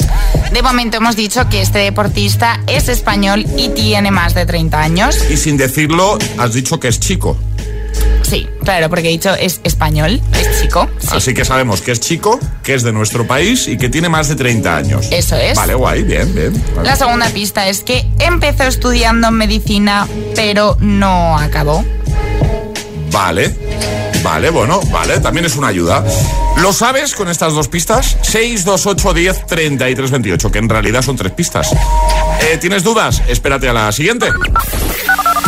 De 0.51 0.61
momento 0.61 0.97
hemos 0.97 1.15
dicho 1.15 1.47
que 1.47 1.61
este 1.61 1.79
deportista 1.79 2.59
es 2.67 2.89
español 2.89 3.45
y 3.55 3.69
tiene 3.69 4.11
más 4.11 4.33
de 4.33 4.45
30 4.45 4.77
años. 4.77 5.15
Y 5.31 5.37
sin 5.37 5.55
decirlo, 5.55 6.17
has 6.37 6.53
dicho 6.53 6.81
que 6.81 6.89
es 6.89 6.99
chico. 6.99 7.37
Sí, 8.23 8.49
claro, 8.61 8.89
porque 8.89 9.07
he 9.07 9.11
dicho 9.11 9.33
es 9.35 9.61
español, 9.63 10.21
es 10.33 10.61
chico. 10.61 10.89
sí. 10.99 11.07
Así 11.11 11.33
que 11.33 11.45
sabemos 11.45 11.79
que 11.81 11.93
es 11.93 12.01
chico, 12.01 12.41
que 12.61 12.73
es 12.73 12.83
de 12.83 12.91
nuestro 12.91 13.25
país 13.25 13.69
y 13.69 13.77
que 13.77 13.87
tiene 13.87 14.09
más 14.09 14.27
de 14.27 14.35
30 14.35 14.75
años. 14.75 15.07
Eso 15.11 15.37
es. 15.37 15.55
Vale, 15.55 15.75
guay, 15.75 16.03
bien, 16.03 16.35
bien. 16.35 16.61
Vale. 16.75 16.89
La 16.89 16.97
segunda 16.97 17.29
pista 17.29 17.69
es 17.69 17.83
que 17.83 18.05
empezó 18.19 18.63
estudiando 18.63 19.31
medicina, 19.31 20.09
pero 20.35 20.75
no 20.81 21.37
acabó. 21.37 21.85
Vale. 23.11 24.02
Vale, 24.23 24.49
bueno, 24.49 24.79
vale, 24.91 25.19
también 25.19 25.45
es 25.45 25.55
una 25.55 25.67
ayuda. 25.67 26.03
¿Lo 26.57 26.71
sabes 26.71 27.13
con 27.13 27.27
estas 27.29 27.53
dos 27.53 27.67
pistas? 27.67 28.17
6, 28.21 28.63
2, 28.63 28.85
8, 28.87 29.13
10, 29.13 29.45
33, 29.47 30.11
28, 30.11 30.51
que 30.51 30.59
en 30.59 30.69
realidad 30.69 31.01
son 31.01 31.15
tres 31.17 31.33
pistas. 31.33 31.71
Eh, 32.41 32.57
¿Tienes 32.59 32.83
dudas? 32.83 33.21
Espérate 33.27 33.67
a 33.67 33.73
la 33.73 33.91
siguiente. 33.91 34.27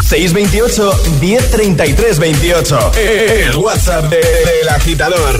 628 0.09 0.91
1033 1.21 2.19
28. 2.19 2.91
El 2.95 3.55
WhatsApp 3.55 4.05
de- 4.09 4.17
del 4.17 4.69
agitador. 4.69 5.39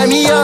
shawty 0.00 0.39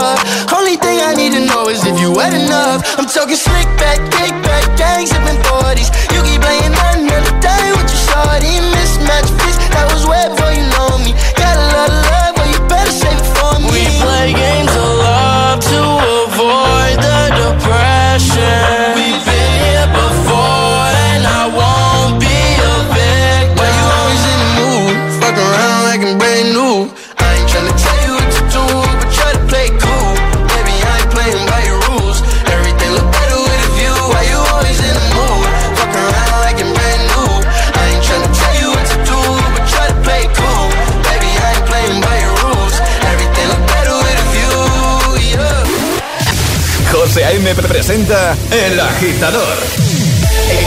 presenta 47.87 48.37
El 48.51 48.80
Agitador. 48.80 49.57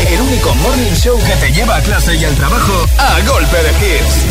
El 0.09 0.21
único 0.21 0.55
morning 0.55 0.93
show 0.93 1.19
que 1.19 1.35
te 1.45 1.51
lleva 1.51 1.75
a 1.75 1.81
clase 1.81 2.15
y 2.15 2.23
al 2.23 2.33
trabajo 2.35 2.85
a 2.97 3.19
golpe 3.27 3.57
de 3.57 3.71
hits. 3.81 4.23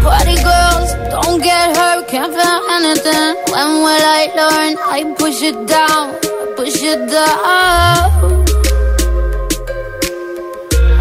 Party 0.00 0.36
girls, 0.36 0.94
don't 1.10 1.42
get 1.42 1.76
hurt, 1.76 2.06
can't 2.06 2.32
feel 2.32 2.62
anything. 2.70 3.34
When 3.50 3.82
will 3.82 4.04
I 4.04 4.30
learn? 4.36 4.78
I 4.88 5.12
push 5.18 5.42
it 5.42 5.56
down, 5.66 6.14
push 6.56 6.80
it 6.84 7.10
down. 7.10 8.12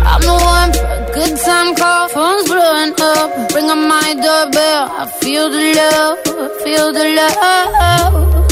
I'm 0.03 0.21
the 0.21 0.33
one 0.33 0.73
for 0.73 0.87
a 0.87 1.11
good 1.13 1.37
time 1.45 1.75
call, 1.75 2.09
phone's 2.09 2.49
blowing 2.49 2.93
up. 2.99 3.53
Ring 3.53 3.69
on 3.69 3.87
my 3.87 4.15
doorbell, 4.15 4.89
I 4.97 5.05
feel 5.21 5.51
the 5.51 5.75
love, 5.75 6.17
feel 6.63 6.91
the 6.91 7.05
love. 7.19 8.42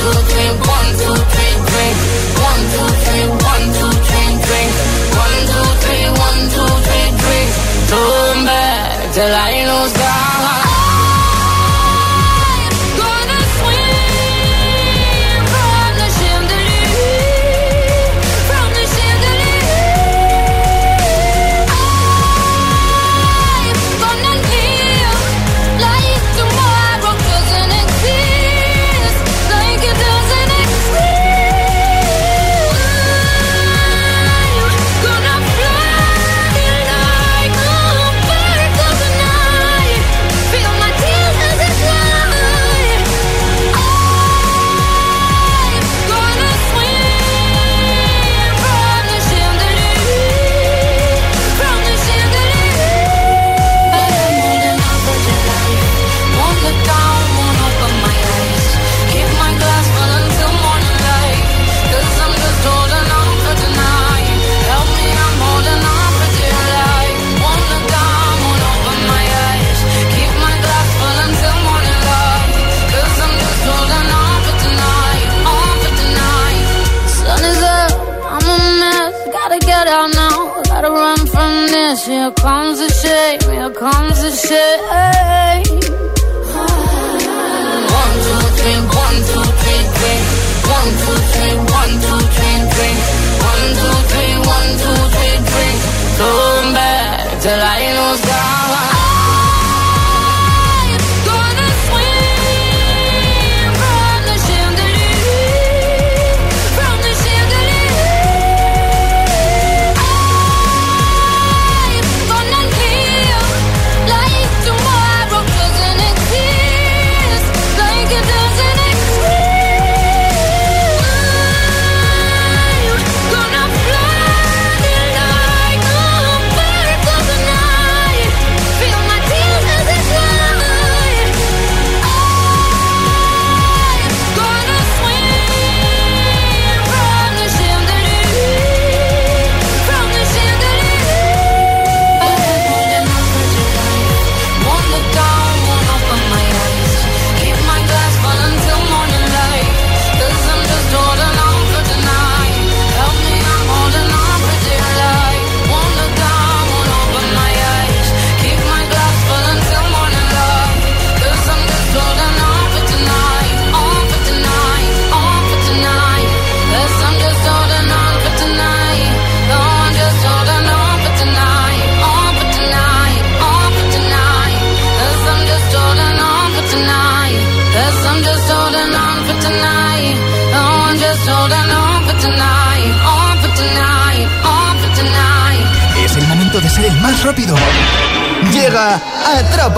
Two, 0.00 0.12
three, 0.30 0.52
one, 0.74 0.90
two, 1.00 1.16
three, 1.32 1.54
drink. 1.68 1.96
One, 2.48 2.62
two, 2.72 2.88
three, 3.04 3.26
one, 3.52 3.66
two, 3.76 3.92
three, 4.08 4.30
drink. 4.46 4.72
One, 5.22 5.38
two, 5.52 5.68
three, 5.82 6.06
one, 6.24 6.40
two, 6.54 6.70
three, 6.86 7.08
drink. 7.20 7.50
Back 8.46 9.12
till 9.12 9.34
I 9.34 9.52
lose. 9.68 9.92
Gonna 9.92 10.69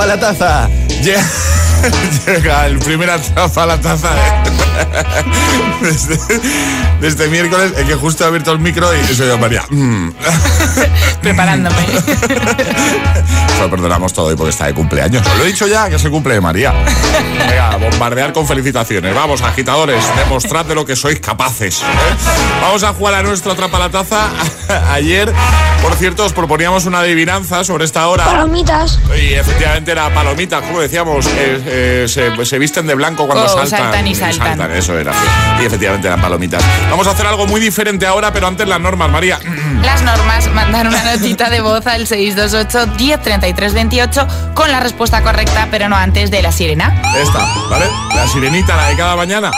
Atrapa 0.02 0.06
la 0.06 0.18
Taza. 0.18 0.68
Llega, 1.00 1.22
llega 2.26 2.66
el 2.66 2.78
primer 2.78 3.10
atrapa 3.10 3.66
la 3.66 3.80
taza 3.80 4.10
desde, 5.82 6.18
desde 7.00 7.28
miércoles, 7.28 7.72
en 7.76 7.86
que 7.86 7.94
justo 7.94 8.24
he 8.24 8.26
abierto 8.26 8.52
el 8.52 8.58
micro 8.58 8.88
y 8.94 9.14
soy 9.14 9.28
yo 9.28 9.38
María. 9.38 9.62
Mm. 9.70 10.10
Preparándome. 11.22 11.76
Lo 13.60 13.70
perdonamos 13.70 14.12
todo 14.12 14.26
hoy 14.26 14.36
porque 14.36 14.50
está 14.50 14.66
de 14.66 14.74
cumpleaños. 14.74 15.24
Os 15.26 15.38
lo 15.38 15.44
he 15.44 15.46
dicho 15.46 15.66
ya 15.68 15.88
que 15.88 15.96
se 15.98 16.10
cumple 16.10 16.34
de 16.34 16.40
María. 16.40 16.72
Venga, 17.48 17.76
bombardear 17.76 18.32
con 18.32 18.46
felicitaciones. 18.46 19.14
Vamos, 19.14 19.40
agitadores, 19.42 20.02
demostrad 20.16 20.64
de 20.66 20.74
lo 20.74 20.84
que 20.84 20.96
sois 20.96 21.20
capaces. 21.20 21.80
¿eh? 21.80 21.84
Vamos 22.60 22.82
a 22.82 22.92
jugar 22.92 23.14
a 23.14 23.22
nuestro 23.22 23.52
atrapa 23.52 23.78
la 23.78 23.88
taza. 23.90 24.30
Ayer, 24.90 25.32
por 25.80 25.94
cierto, 25.94 26.24
os 26.24 26.32
proponíamos 26.32 26.86
una 26.86 27.00
adivinanza 27.00 27.62
sobre 27.62 27.84
esta 27.84 28.08
hora. 28.08 28.24
Palomitas. 28.24 28.98
Y 29.16 29.34
efectivamente 29.34 29.92
era 29.92 30.12
palomita, 30.12 30.60
como 30.60 30.80
decíamos, 30.80 31.26
eh, 31.26 31.62
eh, 31.66 32.06
se, 32.08 32.44
se 32.44 32.58
visten 32.58 32.86
de 32.88 32.94
blanco 32.96 33.26
cuando 33.26 33.44
Oh, 33.44 33.48
saltan. 33.48 33.68
saltan 33.68 34.06
y 34.08 34.14
saltan. 34.16 34.58
Eso 34.70 34.98
era. 34.98 35.12
Y 35.60 35.64
efectivamente 35.64 36.06
eran 36.08 36.20
palomitas. 36.20 36.62
Vamos 36.90 37.06
a 37.06 37.10
hacer 37.10 37.26
algo 37.26 37.46
muy 37.46 37.60
diferente 37.60 38.06
ahora, 38.06 38.32
pero 38.32 38.46
antes 38.46 38.66
las 38.68 38.80
normas, 38.80 39.10
María. 39.10 39.38
Las 39.82 40.02
normas 40.02 40.48
mandan 40.52 40.86
una 40.86 41.02
notita 41.16 41.50
de 41.50 41.60
voz 41.60 41.86
al 41.86 42.06
628 42.06 42.94
1033 42.96 43.74
28 43.74 44.26
con 44.54 44.70
la 44.70 44.80
respuesta 44.80 45.22
correcta, 45.22 45.68
pero 45.70 45.88
no 45.88 45.96
antes 45.96 46.30
de 46.30 46.40
la 46.40 46.52
sirena. 46.52 47.02
Esta, 47.16 47.40
¿vale? 47.68 47.86
La 48.14 48.26
sirenita, 48.28 48.76
la 48.76 48.88
de 48.88 48.96
cada 48.96 49.16
mañana. 49.16 49.50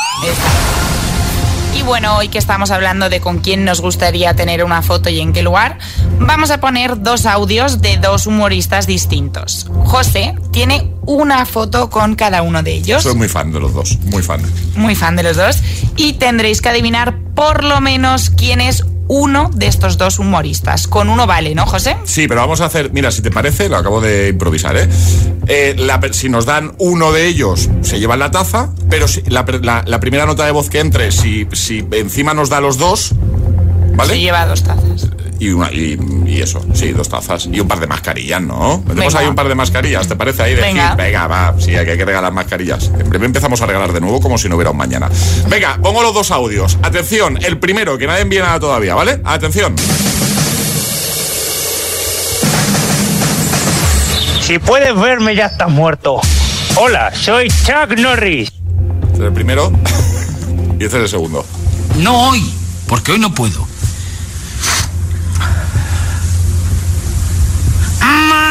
Y 1.75 1.83
bueno, 1.83 2.17
hoy 2.17 2.29
que 2.29 2.39
estamos 2.39 2.71
hablando 2.71 3.09
de 3.09 3.21
con 3.21 3.39
quién 3.41 3.65
nos 3.65 3.81
gustaría 3.81 4.35
tener 4.35 4.63
una 4.65 4.81
foto 4.83 5.11
y 5.11 5.21
en 5.21 5.33
qué 5.33 5.43
lugar, 5.43 5.79
vamos 6.19 6.51
a 6.51 6.61
poner 6.61 7.03
dos 7.03 7.27
audios 7.27 7.81
de 7.81 7.97
dos 7.97 8.27
humoristas 8.27 8.87
distintos. 8.87 9.67
José 9.85 10.35
tiene 10.53 10.91
una 11.03 11.45
foto 11.47 11.91
con 11.91 12.15
cada 12.15 12.43
uno 12.43 12.63
de 12.63 12.73
ellos, 12.75 13.03
Soy 13.03 13.15
muy 13.15 13.29
fan 13.29 13.53
de 13.53 13.61
los 13.61 13.75
dos, 13.75 13.99
muy 14.05 14.23
fan. 14.23 14.41
muy 14.77 14.95
fan 14.95 15.17
de 15.17 15.25
los 15.25 15.37
dos, 15.37 15.59
y 15.97 16.15
tendréis 16.15 16.63
que 16.63 16.69
adivinar 16.69 17.19
por 17.35 17.65
lo 17.65 17.81
menos 17.81 18.31
quién 18.31 18.61
es 18.61 18.85
uno 19.09 19.51
de 19.55 19.67
estos 19.67 19.99
dos 19.99 20.19
humoristas. 20.19 20.87
Con 20.87 21.09
uno 21.11 21.27
vale, 21.27 21.55
¿no, 21.55 21.67
José? 21.67 21.97
Sí, 22.05 22.27
pero 22.29 22.41
vamos 22.41 22.61
a 22.61 22.67
hacer, 22.67 22.91
mira, 22.93 23.11
si 23.11 23.23
te 23.23 23.31
parece, 23.31 23.69
lo 23.69 23.77
acabo 23.77 24.01
de 24.01 24.29
improvisar, 24.29 24.77
¿eh? 24.77 24.89
Eh, 25.47 25.75
la 25.79 26.01
si 26.13 26.29
nos 26.29 26.47
dan 26.47 26.73
uno 26.79 27.13
de 27.13 27.27
ellos, 27.27 27.69
se 27.83 27.99
llevan 28.01 28.19
la 28.19 28.31
taza, 28.31 28.71
pero 28.89 29.07
si, 29.09 29.23
la- 29.23 29.83
la 29.87 30.01
primera 30.01 30.27
nota 30.27 30.47
de 30.47 30.53
voz 30.53 30.71
que 30.71 30.81
entre, 30.81 31.13
si, 31.13 31.47
si 31.53 31.85
encima 31.93 32.33
nos 32.35 32.49
da 32.49 32.61
los 32.61 32.79
dos, 32.79 33.13
¿vale? 33.97 34.15
Se 34.15 34.21
lleva 34.21 34.47
dos 34.47 34.63
tazas. 34.63 35.09
Y, 35.45 35.53
una, 35.53 35.71
y, 35.71 35.99
y 36.27 36.41
eso, 36.41 36.65
sí, 36.73 36.93
dos 36.93 37.11
tazas. 37.11 37.51
Y 37.53 37.61
un 37.61 37.69
par 37.69 37.79
de 37.79 37.87
mascarillas, 37.87 38.41
¿no? 38.41 38.83
Venga. 38.87 39.19
ahí 39.19 39.27
un 39.27 39.35
par 39.35 39.47
de 39.47 39.55
mascarillas, 39.55 40.09
¿te 40.09 40.17
parece 40.17 40.43
ahí? 40.43 40.55
De 40.55 40.63
Venga. 40.63 40.89
hit? 40.89 40.97
Venga, 40.97 41.27
va, 41.27 41.55
sí, 41.59 41.77
hay 41.77 41.85
que 41.85 42.03
regalar 42.03 42.33
mascarillas. 42.33 42.91
En 42.99 43.11
breve 43.11 43.27
empezamos 43.27 43.61
a 43.61 43.67
regalar 43.67 43.93
de 43.93 44.01
nuevo 44.01 44.23
como 44.23 44.39
si 44.39 44.49
no 44.49 44.57
hubiera 44.57 44.71
un 44.71 44.79
mañana. 44.79 45.11
Venga, 45.47 45.79
pongo 45.83 46.03
los 46.03 46.15
dos 46.15 46.31
audios. 46.31 46.79
Atención, 46.81 47.39
el 47.45 47.59
primero, 47.59 47.99
que 47.99 48.07
nadie 48.07 48.23
envíe 48.23 48.39
nada 48.39 48.59
todavía, 48.59 48.95
¿vale? 48.95 49.21
Atención. 49.23 49.77
Si 54.41 54.59
puedes 54.59 54.99
verme 54.99 55.37
ya 55.37 55.45
estás 55.45 55.69
muerto. 55.69 56.23
Hola, 56.77 57.15
soy 57.15 57.49
Chuck 57.49 57.99
Norris. 57.99 58.51
Este 59.03 59.19
es 59.19 59.21
el 59.21 59.33
primero. 59.35 59.71
y 60.81 60.85
este 60.85 60.97
es 60.97 61.03
el 61.03 61.09
segundo. 61.11 61.45
No 61.99 62.31
hoy, 62.31 62.51
porque 62.89 63.13
hoy 63.13 63.19
no 63.19 63.35
puedo. 63.35 63.74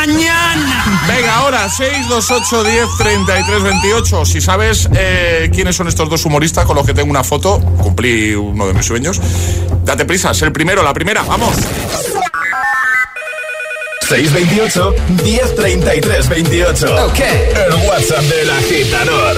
Mañana. 0.05 1.01
Venga, 1.07 1.35
ahora 1.37 1.69
628 1.69 2.63
10 2.63 2.87
33 2.97 3.63
28. 3.63 4.25
Si 4.25 4.41
sabes 4.41 4.89
eh, 4.93 5.49
quiénes 5.53 5.77
son 5.77 5.87
estos 5.87 6.09
dos 6.09 6.25
humoristas 6.25 6.65
con 6.65 6.75
los 6.75 6.85
que 6.85 6.93
tengo 6.93 7.09
una 7.09 7.23
foto, 7.23 7.61
cumplí 7.81 8.35
uno 8.35 8.67
de 8.67 8.73
mis 8.73 8.85
sueños. 8.85 9.21
Date 9.85 10.03
prisa, 10.03 10.31
es 10.31 10.41
el 10.41 10.51
primero, 10.51 10.83
la 10.83 10.93
primera, 10.93 11.23
vamos. 11.23 11.55
628 14.09 14.95
1033 15.23 16.29
28. 16.29 17.05
Ok. 17.05 17.19
El 17.19 17.87
WhatsApp 17.87 18.23
del 18.23 18.49
agitador. 18.49 19.37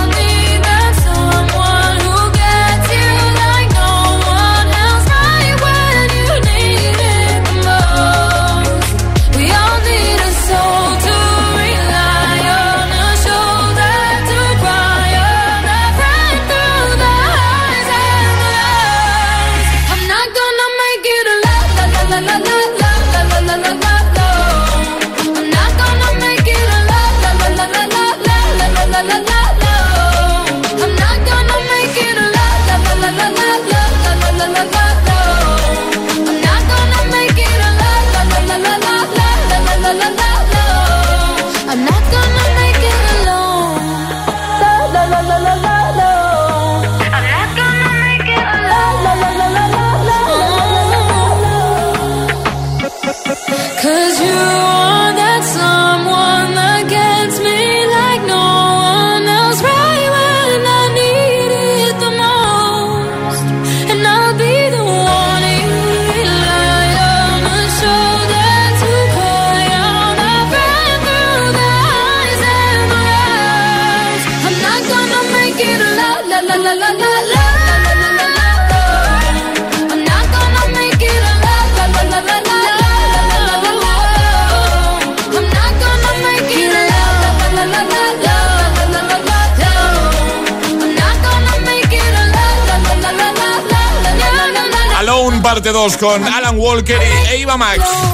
Con 95.99 96.23
Alan 96.23 96.57
Walker 96.57 96.99
e 96.99 97.39
Eva 97.39 97.55
Max. 97.55 98.10